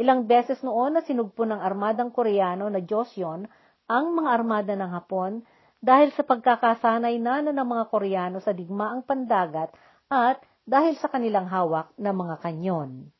Ilang 0.01 0.25
beses 0.25 0.65
noon 0.65 0.97
na 0.97 1.05
sinugpo 1.05 1.45
ng 1.45 1.61
armadang 1.61 2.09
Koreano 2.09 2.65
na 2.73 2.81
Joseon 2.81 3.45
ang 3.85 4.05
mga 4.17 4.29
armada 4.33 4.73
ng 4.73 4.89
Hapon 4.89 5.45
dahil 5.77 6.09
sa 6.17 6.25
pagkakasanay 6.25 7.21
na 7.21 7.45
ng 7.45 7.53
mga 7.61 7.85
Koreano 7.93 8.41
sa 8.41 8.49
digmaang 8.49 9.05
pandagat 9.05 9.69
at 10.09 10.41
dahil 10.65 10.97
sa 10.97 11.09
kanilang 11.09 11.45
hawak 11.45 11.93
na 12.01 12.09
mga 12.09 12.41
kanyon. 12.41 13.13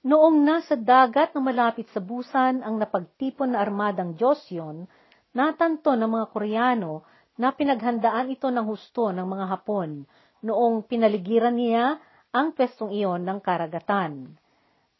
Noong 0.00 0.48
nasa 0.48 0.80
dagat 0.80 1.36
na 1.36 1.44
malapit 1.44 1.84
sa 1.92 2.00
Busan 2.00 2.64
ang 2.64 2.80
napagtipon 2.80 3.52
na 3.52 3.60
armadang 3.60 4.16
Joseon, 4.16 4.88
natanto 5.36 5.92
ng 5.92 6.08
mga 6.08 6.26
Koreano 6.32 7.04
na 7.36 7.52
pinaghandaan 7.52 8.32
ito 8.32 8.48
ng 8.48 8.64
husto 8.64 9.12
ng 9.12 9.28
mga 9.28 9.44
Hapon 9.52 10.08
noong 10.40 10.88
pinaligiran 10.88 11.52
niya 11.52 12.00
ang 12.32 12.56
pwestong 12.56 12.96
iyon 12.96 13.28
ng 13.28 13.44
karagatan. 13.44 14.40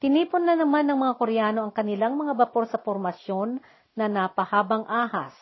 Tinipon 0.04 0.44
na 0.44 0.52
naman 0.60 0.84
ng 0.84 1.00
mga 1.00 1.14
Koreano 1.16 1.64
ang 1.64 1.72
kanilang 1.72 2.20
mga 2.20 2.36
bapor 2.36 2.68
sa 2.68 2.76
formasyon 2.76 3.56
na 3.96 4.04
napahabang 4.04 4.84
ahas. 4.84 5.32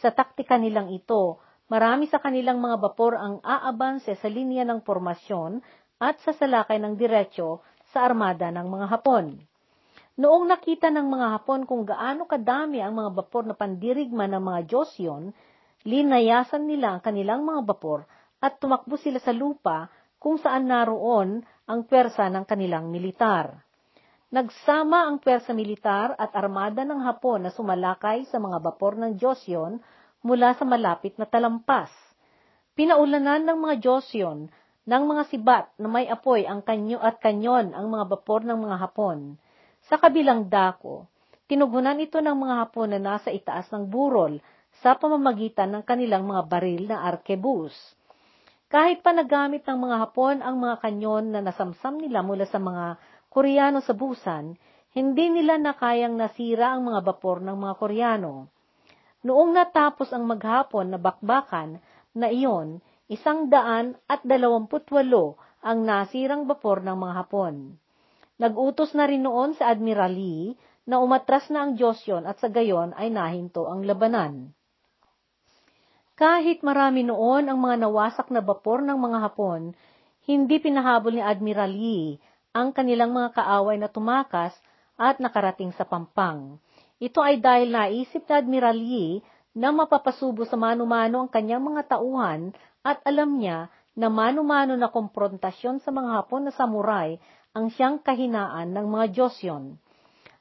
Sa 0.00 0.08
taktika 0.16 0.56
nilang 0.56 0.88
ito, 0.96 1.36
marami 1.68 2.08
sa 2.08 2.24
kanilang 2.24 2.56
mga 2.56 2.80
bapor 2.80 3.20
ang 3.20 3.44
aabanse 3.44 4.16
sa 4.16 4.32
linya 4.32 4.64
ng 4.64 4.80
formasyon 4.80 5.60
at 6.00 6.16
sa 6.24 6.32
salakay 6.32 6.80
ng 6.80 6.96
diretsyo 6.96 7.60
sa 7.98 8.06
armada 8.06 8.54
ng 8.54 8.70
mga 8.70 8.86
Hapon. 8.94 9.42
Noong 10.22 10.46
nakita 10.46 10.86
ng 10.86 11.10
mga 11.10 11.26
Hapon 11.34 11.66
kung 11.66 11.82
gaano 11.82 12.30
kadami 12.30 12.78
ang 12.78 12.94
mga 12.94 13.10
bapor 13.10 13.42
na 13.42 13.58
pandirigma 13.58 14.30
ng 14.30 14.38
mga 14.38 14.60
Joseon, 14.70 15.34
linayasan 15.82 16.62
nila 16.70 16.94
ang 16.94 17.02
kanilang 17.02 17.42
mga 17.42 17.66
bapor 17.66 18.06
at 18.38 18.62
tumakbo 18.62 18.94
sila 18.94 19.18
sa 19.18 19.34
lupa 19.34 19.90
kung 20.22 20.38
saan 20.38 20.70
naroon 20.70 21.42
ang 21.66 21.80
pwersa 21.90 22.30
ng 22.30 22.46
kanilang 22.46 22.86
militar. 22.86 23.66
Nagsama 24.30 25.10
ang 25.10 25.18
pwersa 25.18 25.50
militar 25.50 26.14
at 26.14 26.30
armada 26.38 26.86
ng 26.86 27.02
Hapon 27.02 27.42
na 27.42 27.50
sumalakay 27.50 28.30
sa 28.30 28.38
mga 28.38 28.62
bapor 28.62 28.94
ng 28.94 29.18
Joseon 29.18 29.82
mula 30.22 30.54
sa 30.54 30.62
malapit 30.62 31.18
na 31.18 31.26
talampas. 31.26 31.90
Pinaulanan 32.78 33.42
ng 33.42 33.58
mga 33.58 33.74
Joseon 33.82 34.46
ng 34.88 35.04
mga 35.04 35.22
sibat 35.28 35.68
na 35.76 35.84
may 35.84 36.08
apoy 36.08 36.48
ang 36.48 36.64
kanyo 36.64 36.96
at 36.96 37.20
kanyon 37.20 37.76
ang 37.76 37.92
mga 37.92 38.08
bapor 38.08 38.40
ng 38.40 38.56
mga 38.56 38.76
Hapon. 38.88 39.36
Sa 39.84 40.00
kabilang 40.00 40.48
dako, 40.48 41.04
tinugunan 41.44 42.00
ito 42.00 42.16
ng 42.24 42.32
mga 42.32 42.54
Hapon 42.64 42.96
na 42.96 43.00
nasa 43.00 43.28
itaas 43.28 43.68
ng 43.68 43.84
burol 43.84 44.40
sa 44.80 44.96
pamamagitan 44.96 45.76
ng 45.76 45.84
kanilang 45.84 46.24
mga 46.24 46.42
baril 46.48 46.88
na 46.88 47.04
arkebus. 47.04 47.76
Kahit 48.72 49.04
pa 49.04 49.12
nagamit 49.12 49.68
ng 49.68 49.76
mga 49.76 49.96
Hapon 50.08 50.40
ang 50.40 50.56
mga 50.56 50.80
kanyon 50.80 51.36
na 51.36 51.44
nasamsam 51.44 52.00
nila 52.00 52.24
mula 52.24 52.48
sa 52.48 52.56
mga 52.56 52.96
Koreano 53.28 53.84
sa 53.84 53.92
Busan, 53.92 54.56
hindi 54.96 55.28
nila 55.28 55.60
nakayang 55.60 56.16
nasira 56.16 56.72
ang 56.72 56.88
mga 56.88 57.04
bapor 57.04 57.44
ng 57.44 57.56
mga 57.60 57.74
Koreano. 57.76 58.48
Noong 59.20 59.52
natapos 59.52 60.16
ang 60.16 60.24
maghapon 60.24 60.96
na 60.96 60.96
bakbakan 60.96 61.76
na 62.16 62.32
iyon, 62.32 62.80
isang 63.08 63.48
daan 63.48 63.96
at 64.04 64.20
dalawamputwalo 64.22 65.40
ang 65.64 65.82
nasirang 65.82 66.44
bapor 66.44 66.84
ng 66.84 66.94
mga 66.94 67.14
Hapon. 67.24 67.74
Nag-utos 68.38 68.94
na 68.94 69.08
rin 69.10 69.26
noon 69.26 69.58
sa 69.58 69.72
Admiral 69.72 70.14
Lee 70.14 70.54
na 70.86 71.02
umatras 71.02 71.50
na 71.50 71.66
ang 71.66 71.74
Joseon 71.74 72.28
at 72.28 72.38
sa 72.38 72.46
gayon 72.46 72.94
ay 72.94 73.10
nahinto 73.10 73.66
ang 73.66 73.82
labanan. 73.82 74.54
Kahit 76.14 76.62
marami 76.62 77.02
noon 77.02 77.50
ang 77.50 77.58
mga 77.58 77.88
nawasak 77.88 78.30
na 78.30 78.44
bapor 78.44 78.84
ng 78.84 78.94
mga 78.94 79.18
Hapon, 79.26 79.74
hindi 80.28 80.56
pinahabol 80.62 81.18
ni 81.18 81.22
Admiral 81.24 81.72
Lee 81.72 82.20
ang 82.52 82.70
kanilang 82.70 83.10
mga 83.10 83.38
kaaway 83.38 83.76
na 83.80 83.88
tumakas 83.90 84.52
at 84.98 85.22
nakarating 85.22 85.70
sa 85.72 85.86
Pampang. 85.86 86.58
Ito 86.98 87.22
ay 87.22 87.38
dahil 87.38 87.70
naisip 87.70 88.26
ni 88.26 88.34
Admiral 88.34 88.78
Yi 88.82 89.06
na 89.54 89.70
mapapasubo 89.70 90.42
sa 90.42 90.58
mano-mano 90.58 91.22
ang 91.22 91.30
kanyang 91.30 91.62
mga 91.62 91.94
tauhan 91.94 92.50
at 92.86 93.02
alam 93.02 93.38
niya 93.38 93.68
na 93.98 94.06
mano-mano 94.06 94.78
na 94.78 94.86
komprontasyon 94.86 95.82
sa 95.82 95.90
mga 95.90 96.22
Hapon 96.22 96.46
na 96.46 96.52
samurai 96.54 97.18
ang 97.50 97.66
siyang 97.74 97.98
kahinaan 97.98 98.70
ng 98.70 98.86
mga 98.86 99.06
Joseon. 99.18 99.74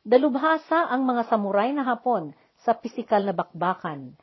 Dalubhasa 0.06 0.88
ang 0.88 1.04
mga 1.04 1.26
samurai 1.28 1.74
na 1.74 1.82
Hapon 1.82 2.32
sa 2.62 2.78
pisikal 2.78 3.26
na 3.26 3.34
bakbakan. 3.34 4.14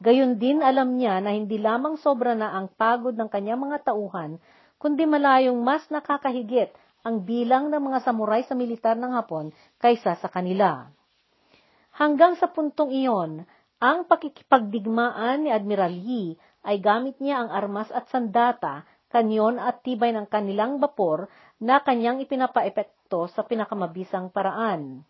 Gayon 0.00 0.40
din 0.40 0.64
alam 0.64 0.96
niya 0.96 1.22
na 1.22 1.36
hindi 1.36 1.60
lamang 1.60 2.00
sobra 2.00 2.34
na 2.34 2.56
ang 2.56 2.72
pagod 2.72 3.14
ng 3.14 3.28
kanyang 3.28 3.60
mga 3.62 3.92
tauhan, 3.92 4.40
kundi 4.80 5.04
malayong 5.04 5.60
mas 5.60 5.84
nakakahigit 5.92 6.72
ang 7.04 7.24
bilang 7.24 7.68
ng 7.68 7.80
mga 7.80 8.04
samurai 8.04 8.44
sa 8.44 8.56
militar 8.56 8.96
ng 8.96 9.12
Hapon 9.12 9.52
kaysa 9.80 10.16
sa 10.18 10.28
kanila. 10.28 10.88
Hanggang 11.94 12.36
sa 12.40 12.48
puntong 12.48 12.92
iyon, 12.92 13.44
ang 13.80 14.04
pakikipagdigmaan 14.04 15.44
ni 15.44 15.50
Admiral 15.52 15.96
Yi 15.96 16.36
ay 16.64 16.80
gamit 16.80 17.16
niya 17.18 17.44
ang 17.44 17.50
armas 17.52 17.88
at 17.92 18.08
sandata, 18.12 18.84
kanyon 19.10 19.58
at 19.58 19.82
tibay 19.82 20.14
ng 20.14 20.30
kanilang 20.30 20.78
bapor 20.78 21.26
na 21.58 21.82
kanyang 21.82 22.22
ipinapaepekto 22.22 23.26
sa 23.32 23.42
pinakamabisang 23.42 24.30
paraan. 24.30 25.02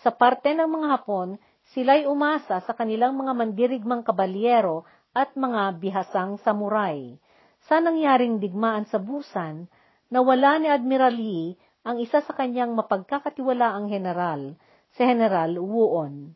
Sa 0.00 0.10
parte 0.10 0.56
ng 0.56 0.66
mga 0.66 0.86
Hapon, 0.98 1.36
sila'y 1.76 2.08
umasa 2.08 2.64
sa 2.64 2.72
kanilang 2.72 3.14
mga 3.14 3.32
mandirigmang 3.36 4.02
kabalyero 4.02 4.88
at 5.12 5.36
mga 5.36 5.78
bihasang 5.78 6.40
samurai. 6.40 7.20
Sa 7.68 7.78
nangyaring 7.78 8.42
digmaan 8.42 8.88
sa 8.88 8.98
Busan, 8.98 9.68
nawala 10.10 10.58
ni 10.58 10.66
Admiral 10.72 11.14
Yi 11.14 11.54
ang 11.86 12.00
isa 12.00 12.24
sa 12.24 12.32
kanyang 12.34 12.74
mapagkakatiwalaang 12.74 13.86
general, 13.92 14.56
si 14.96 15.02
General 15.04 15.50
Wuon. 15.60 16.34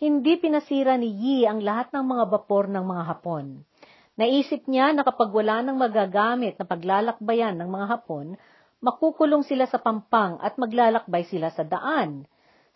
Hindi 0.00 0.40
pinasira 0.40 0.96
ni 0.96 1.12
Yi 1.12 1.44
ang 1.44 1.60
lahat 1.60 1.92
ng 1.92 2.00
mga 2.00 2.24
bapor 2.32 2.72
ng 2.72 2.80
mga 2.80 3.04
Hapon. 3.04 3.68
Naisip 4.16 4.64
niya 4.64 4.96
na 4.96 5.04
kapag 5.04 5.28
wala 5.28 5.60
nang 5.60 5.76
magagamit 5.76 6.56
na 6.56 6.64
paglalakbayan 6.64 7.60
ng 7.60 7.68
mga 7.68 7.86
Hapon, 7.92 8.40
makukulong 8.80 9.44
sila 9.44 9.68
sa 9.68 9.76
pampang 9.76 10.40
at 10.40 10.56
maglalakbay 10.56 11.28
sila 11.28 11.52
sa 11.52 11.68
daan. 11.68 12.24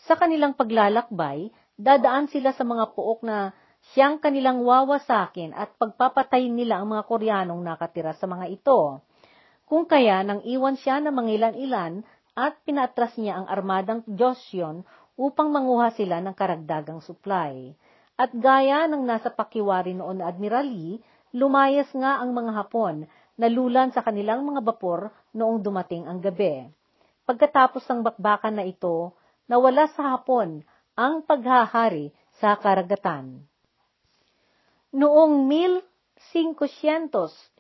Sa 0.05 0.21
kanilang 0.21 0.53
paglalakbay, 0.53 1.49
dadaan 1.81 2.29
sila 2.29 2.53
sa 2.53 2.61
mga 2.61 2.93
puok 2.93 3.25
na 3.25 3.57
siyang 3.97 4.21
kanilang 4.21 4.61
wawasakin 4.61 5.57
at 5.57 5.73
pagpapatayin 5.81 6.53
nila 6.53 6.85
ang 6.85 6.93
mga 6.93 7.09
Koreanong 7.09 7.65
nakatira 7.65 8.13
sa 8.21 8.29
mga 8.29 8.53
ito. 8.53 9.01
Kung 9.65 9.89
kaya 9.89 10.21
nang 10.29 10.45
iwan 10.45 10.77
siya 10.77 11.01
ng 11.01 11.17
mangilan-ilan 11.17 12.05
at 12.37 12.61
pinatras 12.69 13.17
niya 13.17 13.41
ang 13.41 13.47
armadang 13.49 14.05
Joseon 14.05 14.85
upang 15.15 15.51
manguha 15.51 15.91
sila 15.95 16.19
ng 16.23 16.35
karagdagang 16.35 17.03
supply. 17.03 17.75
At 18.15 18.31
gaya 18.31 18.87
ng 18.87 19.03
nasa 19.03 19.31
pakiwari 19.31 19.95
noon 19.95 20.23
na 20.23 20.31
Admiral 20.31 20.67
Lee, 20.67 21.03
lumayas 21.35 21.91
nga 21.95 22.23
ang 22.23 22.31
mga 22.31 22.55
Hapon, 22.55 23.07
nalulan 23.35 23.91
sa 23.91 24.07
kanilang 24.07 24.47
mga 24.47 24.63
bapor 24.63 25.11
noong 25.35 25.59
dumating 25.59 26.07
ang 26.07 26.23
gabi. 26.23 26.71
Pagkatapos 27.27 27.83
ng 27.91 28.07
bakbakan 28.07 28.55
na 28.55 28.65
ito, 28.67 29.11
nawala 29.51 29.91
sa 29.91 30.15
Hapon 30.15 30.63
ang 30.95 31.27
paghahari 31.27 32.15
sa 32.39 32.55
karagatan. 32.55 33.43
Noong 34.95 35.51
1577, 35.51 37.59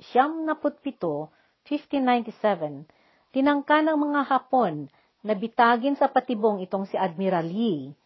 1597, 1.67 2.87
tinangka 3.35 3.83
ng 3.83 3.99
mga 3.99 4.21
Hapon 4.31 4.87
na 5.25 5.33
bitagin 5.33 5.97
sa 5.97 6.13
patibong 6.13 6.61
itong 6.61 6.85
si 6.85 7.01
Admiral 7.01 7.49
Yi. 7.49 7.97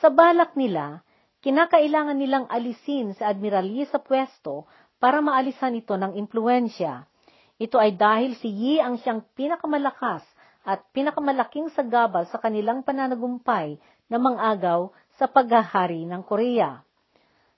Sa 0.00 0.08
balak 0.08 0.56
nila, 0.56 1.04
kinakailangan 1.44 2.16
nilang 2.16 2.48
alisin 2.48 3.12
si 3.12 3.20
Admiral 3.20 3.68
Yi 3.68 3.84
sa 3.92 4.00
pwesto 4.00 4.64
para 4.96 5.20
maalisan 5.20 5.76
ito 5.76 5.92
ng 6.00 6.16
impluensya. 6.16 7.04
Ito 7.60 7.76
ay 7.76 7.92
dahil 7.94 8.32
si 8.40 8.48
Yi 8.48 8.80
ang 8.80 8.96
siyang 8.96 9.20
pinakamalakas 9.36 10.24
at 10.64 10.80
pinakamalaking 10.96 11.68
sagabal 11.76 12.24
sa 12.32 12.40
kanilang 12.40 12.80
pananagumpay 12.80 13.76
na 14.08 14.16
mangagaw 14.16 14.90
sa 15.20 15.28
paghahari 15.28 16.08
ng 16.08 16.24
Korea. 16.24 16.80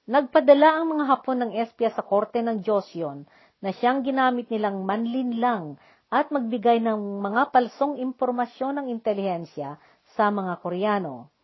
Nagpadala 0.05 0.83
ang 0.83 0.99
mga 0.99 1.05
Hapon 1.09 1.39
ng 1.41 1.53
espya 1.57 1.89
sa 1.95 2.05
korte 2.05 2.43
ng 2.45 2.61
Joseon 2.61 3.25
na 3.65 3.73
siyang 3.73 4.05
ginamit 4.05 4.53
nilang 4.53 4.85
manlinlang 4.85 5.81
at 6.15 6.31
magbigay 6.31 6.79
ng 6.79 7.19
mga 7.19 7.51
palsong 7.51 7.99
impormasyon 7.99 8.79
ng 8.79 8.87
intelihensya 8.95 9.83
sa 10.15 10.31
mga 10.31 10.63
Koreano. 10.63 11.35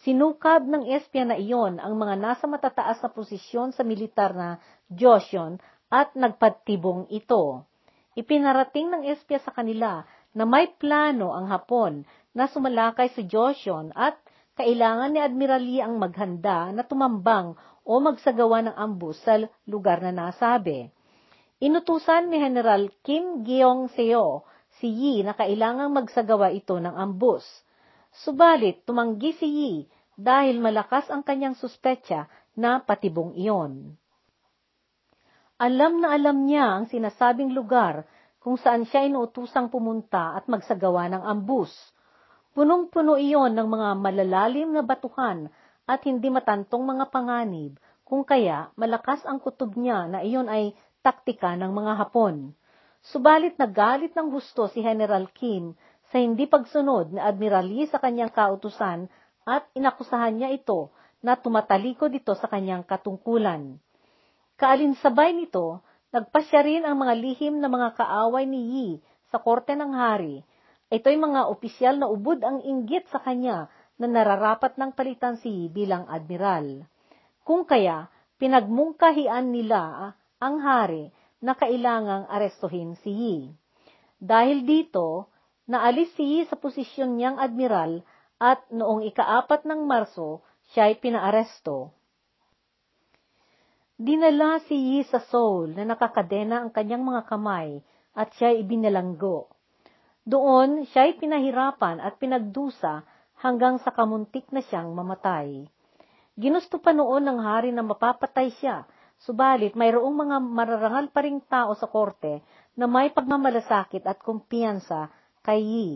Sinukab 0.00 0.64
ng 0.64 0.88
espya 0.88 1.28
na 1.28 1.36
iyon 1.36 1.76
ang 1.76 2.00
mga 2.00 2.16
nasa 2.16 2.48
matataas 2.48 3.04
na 3.04 3.12
posisyon 3.12 3.76
sa 3.76 3.84
militar 3.84 4.32
na 4.32 4.56
Joseon 4.88 5.60
at 5.92 6.16
nagpatibong 6.16 7.12
ito. 7.12 7.68
Ipinarating 8.16 8.88
ng 8.88 9.02
espya 9.12 9.36
sa 9.44 9.52
kanila 9.52 10.08
na 10.32 10.48
may 10.48 10.72
plano 10.80 11.36
ang 11.36 11.52
Hapon 11.52 12.08
na 12.32 12.48
sumalakay 12.48 13.12
sa 13.12 13.20
Joseon 13.20 13.92
at 13.92 14.16
kailangan 14.56 15.12
ni 15.12 15.20
Admiral 15.20 15.60
Lee 15.60 15.84
ang 15.84 16.00
maghanda 16.00 16.72
na 16.72 16.80
tumambang 16.88 17.52
o 17.84 17.92
magsagawa 18.00 18.64
ng 18.64 18.76
ambus 18.80 19.20
sa 19.20 19.36
lugar 19.68 20.00
na 20.00 20.08
nasabi. 20.08 20.88
Inutusan 21.56 22.28
ni 22.28 22.36
General 22.36 22.84
Kim 23.00 23.40
Gyeong-seo 23.40 24.44
si 24.76 24.92
Yi 24.92 25.24
na 25.24 25.32
kailangang 25.32 25.88
magsagawa 25.88 26.52
ito 26.52 26.76
ng 26.76 26.92
ambus. 26.92 27.48
Subalit, 28.12 28.84
tumanggi 28.84 29.32
si 29.40 29.48
Yi 29.48 29.72
dahil 30.20 30.60
malakas 30.60 31.08
ang 31.08 31.24
kanyang 31.24 31.56
suspetsa 31.56 32.28
na 32.60 32.84
patibong 32.84 33.32
iyon. 33.40 33.96
Alam 35.56 36.04
na 36.04 36.12
alam 36.12 36.44
niya 36.44 36.76
ang 36.76 36.92
sinasabing 36.92 37.56
lugar 37.56 38.04
kung 38.36 38.60
saan 38.60 38.84
siya 38.84 39.08
inuutusang 39.08 39.72
pumunta 39.72 40.36
at 40.36 40.44
magsagawa 40.52 41.08
ng 41.08 41.24
ambus. 41.24 41.72
Punong-puno 42.52 43.16
iyon 43.16 43.56
ng 43.56 43.64
mga 43.64 43.88
malalalim 43.96 44.76
na 44.76 44.84
batuhan 44.84 45.48
at 45.88 46.04
hindi 46.04 46.28
matantong 46.28 46.84
mga 46.84 47.08
panganib, 47.08 47.80
kung 48.04 48.28
kaya 48.28 48.68
malakas 48.76 49.24
ang 49.24 49.40
kutob 49.40 49.72
niya 49.74 50.04
na 50.04 50.20
iyon 50.20 50.52
ay 50.52 50.76
taktika 51.06 51.54
ng 51.54 51.70
mga 51.70 52.02
Hapon. 52.02 52.50
Subalit 52.98 53.54
nagalit 53.62 54.10
ng 54.18 54.26
gusto 54.26 54.66
si 54.66 54.82
General 54.82 55.22
Kim 55.30 55.78
sa 56.10 56.18
hindi 56.18 56.50
pagsunod 56.50 57.14
ni 57.14 57.22
Admiral 57.22 57.62
Lee 57.62 57.86
sa 57.86 58.02
kanyang 58.02 58.34
kautusan 58.34 59.06
at 59.46 59.70
inakusahan 59.78 60.34
niya 60.34 60.50
ito 60.50 60.90
na 61.22 61.38
tumatalikod 61.38 62.10
dito 62.10 62.34
sa 62.34 62.50
kanyang 62.50 62.82
katungkulan. 62.82 63.78
Kaalinsabay 64.58 65.30
nito, 65.30 65.78
nagpasya 66.10 66.60
rin 66.66 66.82
ang 66.82 66.98
mga 66.98 67.14
lihim 67.14 67.62
na 67.62 67.70
mga 67.70 67.94
kaaway 67.94 68.42
ni 68.42 68.60
Yi 68.74 68.88
sa 69.30 69.38
korte 69.38 69.78
ng 69.78 69.94
hari. 69.94 70.42
Ito'y 70.90 71.14
mga 71.14 71.46
opisyal 71.46 72.02
na 72.02 72.10
ubod 72.10 72.42
ang 72.42 72.58
inggit 72.66 73.06
sa 73.14 73.22
kanya 73.22 73.70
na 73.94 74.10
nararapat 74.10 74.74
ng 74.74 74.90
palitan 74.90 75.38
si 75.38 75.70
bilang 75.70 76.10
admiral. 76.10 76.82
Kung 77.46 77.62
kaya, 77.62 78.10
pinagmungkahian 78.42 79.54
nila 79.54 80.14
ang 80.36 80.60
hari 80.60 81.08
na 81.40 81.56
kailangang 81.56 82.28
arestuhin 82.28 82.96
si 83.00 83.10
Yi. 83.12 83.36
Dahil 84.20 84.68
dito, 84.68 85.32
naalis 85.68 86.12
si 86.16 86.24
Yi 86.24 86.40
sa 86.48 86.60
posisyon 86.60 87.16
niyang 87.16 87.40
admiral 87.40 88.04
at 88.36 88.60
noong 88.68 89.04
ikaapat 89.08 89.64
ng 89.64 89.88
Marso, 89.88 90.44
siya 90.72 90.92
ay 90.92 91.00
pinaaresto. 91.00 91.92
Dinala 93.96 94.60
si 94.68 94.76
Yi 94.76 95.08
sa 95.08 95.24
Seoul 95.24 95.72
na 95.72 95.88
nakakadena 95.88 96.60
ang 96.60 96.68
kanyang 96.68 97.00
mga 97.00 97.22
kamay 97.32 97.80
at 98.12 98.28
siya 98.36 98.52
ay 98.52 98.60
ibinalanggo. 98.60 99.48
Doon, 100.26 100.84
siya 100.92 101.08
ay 101.08 101.16
pinahirapan 101.16 102.02
at 102.02 102.20
pinagdusa 102.20 103.08
hanggang 103.40 103.80
sa 103.80 103.94
kamuntik 103.96 104.52
na 104.52 104.60
siyang 104.60 104.92
mamatay. 104.92 105.64
Ginusto 106.36 106.76
pa 106.76 106.92
noon 106.92 107.24
ng 107.24 107.40
hari 107.40 107.72
na 107.72 107.80
mapapatay 107.80 108.52
siya, 108.60 108.84
subalit 109.22 109.72
mayroong 109.72 110.12
mga 110.12 110.36
mararangal 110.42 111.06
pa 111.12 111.24
ring 111.24 111.40
tao 111.46 111.72
sa 111.72 111.88
korte 111.88 112.44
na 112.76 112.84
may 112.84 113.08
pagmamalasakit 113.14 114.04
at 114.04 114.20
kumpiyansa 114.20 115.08
kay 115.40 115.60
Yi. 115.62 115.90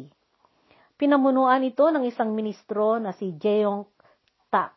Pinamunuan 1.00 1.64
ito 1.64 1.88
ng 1.88 2.04
isang 2.04 2.32
ministro 2.36 3.00
na 3.00 3.12
si 3.16 3.32
Jeong 3.36 3.88
Tak. 4.52 4.76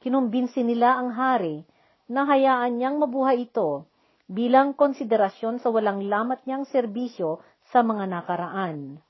Kinumbinsi 0.00 0.64
nila 0.64 0.96
ang 0.96 1.12
hari 1.12 1.60
na 2.08 2.24
hayaan 2.24 2.80
niyang 2.80 2.96
mabuhay 2.96 3.44
ito 3.44 3.84
bilang 4.30 4.72
konsiderasyon 4.72 5.60
sa 5.60 5.68
walang 5.68 6.06
lamat 6.06 6.46
niyang 6.48 6.64
serbisyo 6.64 7.44
sa 7.68 7.84
mga 7.84 8.08
nakaraan. 8.08 9.02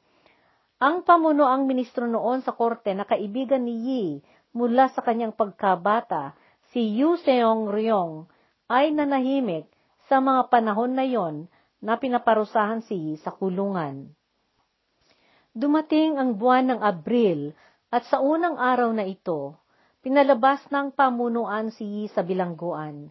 Ang 0.81 1.05
pamuno 1.05 1.45
ang 1.45 1.69
ministro 1.69 2.09
noon 2.09 2.41
sa 2.41 2.57
korte 2.57 2.97
na 2.97 3.05
kaibigan 3.05 3.61
ni 3.61 3.75
Yi 3.85 4.05
mula 4.57 4.89
sa 4.91 5.05
kanyang 5.05 5.37
pagkabata, 5.37 6.33
si 6.73 6.97
Yu 6.97 7.21
Seong 7.21 7.69
Ryong, 7.69 8.25
ay 8.71 8.95
nanahimik 8.95 9.67
sa 10.07 10.23
mga 10.23 10.47
panahon 10.47 10.95
na 10.95 11.03
yon 11.03 11.51
na 11.83 11.99
pinaparusahan 11.99 12.87
si 12.87 12.95
Yi 12.95 13.15
sa 13.19 13.35
kulungan. 13.35 14.15
Dumating 15.51 16.15
ang 16.15 16.39
buwan 16.39 16.71
ng 16.71 16.81
Abril 16.81 17.51
at 17.91 18.07
sa 18.07 18.23
unang 18.23 18.55
araw 18.55 18.95
na 18.95 19.03
ito, 19.03 19.59
pinalabas 19.99 20.63
ng 20.71 20.95
pamunuan 20.95 21.75
si 21.75 21.83
Yi 21.83 22.05
sa 22.15 22.23
bilangguan. 22.23 23.11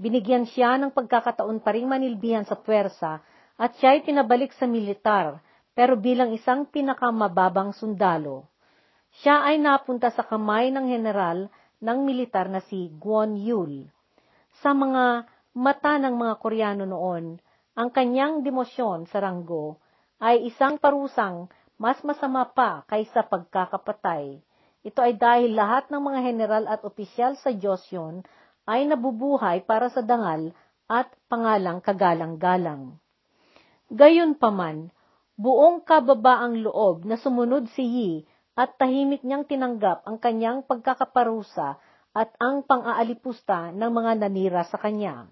Binigyan 0.00 0.48
siya 0.48 0.80
ng 0.80 0.96
pagkakataon 0.96 1.60
pa 1.60 1.76
ring 1.76 1.84
manilbihan 1.84 2.48
sa 2.48 2.56
puwersa 2.56 3.20
at 3.60 3.70
siya 3.76 3.94
ay 3.94 4.08
pinabalik 4.08 4.56
sa 4.56 4.64
militar 4.64 5.38
pero 5.76 6.00
bilang 6.00 6.32
isang 6.32 6.64
pinakamababang 6.64 7.76
sundalo. 7.76 8.48
Siya 9.20 9.46
ay 9.46 9.60
napunta 9.60 10.10
sa 10.10 10.24
kamay 10.26 10.72
ng 10.72 10.90
general 10.90 11.52
ng 11.78 11.98
militar 12.02 12.48
na 12.48 12.64
si 12.64 12.90
Guan 12.98 13.38
Yul. 13.38 13.93
Sa 14.62 14.70
mga 14.70 15.26
mata 15.54 15.98
ng 15.98 16.14
mga 16.14 16.34
Koreano 16.38 16.84
noon, 16.86 17.38
ang 17.74 17.88
kanyang 17.90 18.46
demosyon 18.46 19.10
sa 19.10 19.18
ranggo 19.18 19.82
ay 20.22 20.46
isang 20.46 20.78
parusang 20.78 21.50
mas 21.74 21.98
masama 22.06 22.46
pa 22.46 22.86
kaysa 22.86 23.26
pagkakapatay. 23.26 24.38
Ito 24.84 25.00
ay 25.00 25.18
dahil 25.18 25.58
lahat 25.58 25.90
ng 25.90 25.98
mga 25.98 26.20
general 26.22 26.64
at 26.70 26.86
opisyal 26.86 27.34
sa 27.40 27.50
Joseon 27.50 28.22
ay 28.68 28.86
nabubuhay 28.86 29.66
para 29.66 29.90
sa 29.90 30.04
dangal 30.04 30.54
at 30.86 31.10
pangalang 31.26 31.80
kagalang-galang. 31.82 33.00
Gayunpaman, 33.90 34.94
buong 35.34 35.82
kababaang 35.82 36.62
loob 36.62 37.02
na 37.08 37.18
sumunod 37.18 37.66
si 37.74 37.82
Yi 37.84 38.12
at 38.54 38.78
tahimik 38.78 39.26
niyang 39.26 39.44
tinanggap 39.48 40.06
ang 40.06 40.16
kanyang 40.22 40.62
pagkakaparusa 40.62 41.80
at 42.14 42.30
ang 42.38 42.62
pang-aalipusta 42.62 43.74
ng 43.74 43.90
mga 43.90 44.12
nanira 44.22 44.62
sa 44.70 44.78
kanya. 44.78 45.26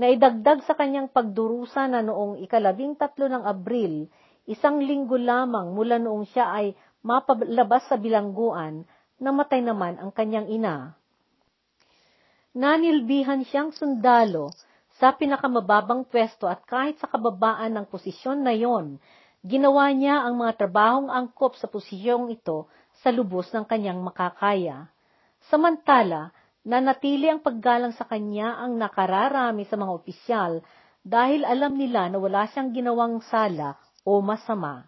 Naidagdag 0.00 0.64
sa 0.64 0.72
kanyang 0.72 1.12
pagdurusa 1.12 1.84
na 1.84 2.00
noong 2.00 2.40
ikalabing 2.40 2.96
tatlo 2.96 3.28
ng 3.28 3.44
Abril, 3.44 4.08
isang 4.48 4.80
linggo 4.80 5.20
lamang 5.20 5.76
mula 5.76 6.00
noong 6.00 6.24
siya 6.32 6.56
ay 6.56 6.72
mapalabas 7.04 7.84
sa 7.84 8.00
bilangguan, 8.00 8.88
namatay 9.20 9.60
naman 9.60 10.00
ang 10.00 10.08
kanyang 10.08 10.48
ina. 10.48 10.96
Nanilbihan 12.56 13.44
siyang 13.44 13.76
sundalo 13.76 14.50
sa 14.96 15.12
pinakamababang 15.12 16.08
pwesto 16.08 16.48
at 16.48 16.64
kahit 16.64 16.96
sa 16.96 17.06
kababaan 17.12 17.76
ng 17.76 17.86
posisyon 17.92 18.40
na 18.40 18.56
yon, 18.56 18.96
ginawa 19.44 19.92
niya 19.92 20.24
ang 20.24 20.40
mga 20.40 20.64
trabahong 20.64 21.12
angkop 21.12 21.60
sa 21.60 21.68
posisyong 21.68 22.32
ito 22.32 22.68
sa 23.04 23.12
lubos 23.12 23.52
ng 23.52 23.68
kanyang 23.68 24.00
makakaya. 24.00 24.88
Samantala, 25.48 26.34
nanatili 26.68 27.32
ang 27.32 27.40
paggalang 27.40 27.96
sa 27.96 28.04
kanya 28.04 28.60
ang 28.60 28.76
nakararami 28.76 29.64
sa 29.64 29.80
mga 29.80 29.92
opisyal 29.96 30.52
dahil 31.00 31.48
alam 31.48 31.72
nila 31.80 32.12
na 32.12 32.20
wala 32.20 32.44
siyang 32.44 32.76
ginawang 32.76 33.24
sala 33.24 33.80
o 34.04 34.20
masama. 34.20 34.84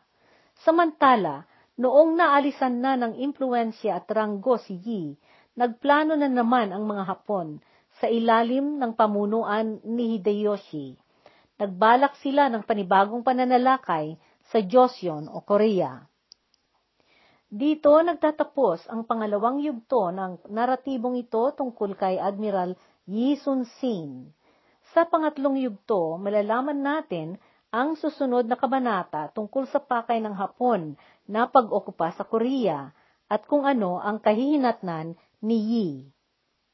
Samantala, 0.61 1.49
noong 1.81 2.21
naalisan 2.21 2.85
na 2.85 3.01
ng 3.01 3.17
impluensya 3.17 4.05
at 4.05 4.07
ranggo 4.13 4.61
si 4.61 4.77
Yi, 4.77 5.17
nagplano 5.57 6.13
na 6.15 6.29
naman 6.29 6.71
ang 6.71 6.85
mga 6.85 7.09
Hapon 7.09 7.57
sa 7.97 8.09
ilalim 8.13 8.77
ng 8.77 8.93
pamunuan 8.93 9.81
ni 9.85 10.17
Hideyoshi. 10.17 10.97
Nagbalak 11.57 12.17
sila 12.21 12.53
ng 12.53 12.65
panibagong 12.65 13.25
pananalakay 13.25 14.17
sa 14.53 14.59
Joseon 14.61 15.33
o 15.33 15.41
Korea. 15.45 16.12
Dito 17.53 17.93
nagtatapos 18.01 18.89
ang 18.89 19.05
pangalawang 19.05 19.61
yugto 19.61 20.09
ng 20.09 20.49
naratibong 20.49 21.21
ito 21.21 21.53
tungkol 21.53 21.93
kay 22.01 22.17
Admiral 22.17 22.73
Yi 23.05 23.37
Sun 23.37 23.69
Sin. 23.77 24.33
Sa 24.97 25.05
pangatlong 25.05 25.61
yugto, 25.61 26.17
malalaman 26.17 26.81
natin 26.81 27.37
ang 27.69 27.93
susunod 27.93 28.49
na 28.49 28.57
kabanata 28.57 29.29
tungkol 29.37 29.69
sa 29.69 29.85
pakay 29.85 30.25
ng 30.25 30.33
Hapon 30.33 30.97
na 31.29 31.45
pag-okupa 31.45 32.17
sa 32.17 32.25
Korea 32.25 32.89
at 33.29 33.45
kung 33.45 33.69
ano 33.69 34.01
ang 34.01 34.17
kahihinatnan 34.25 35.13
ni 35.45 35.59
Yi. 35.61 35.89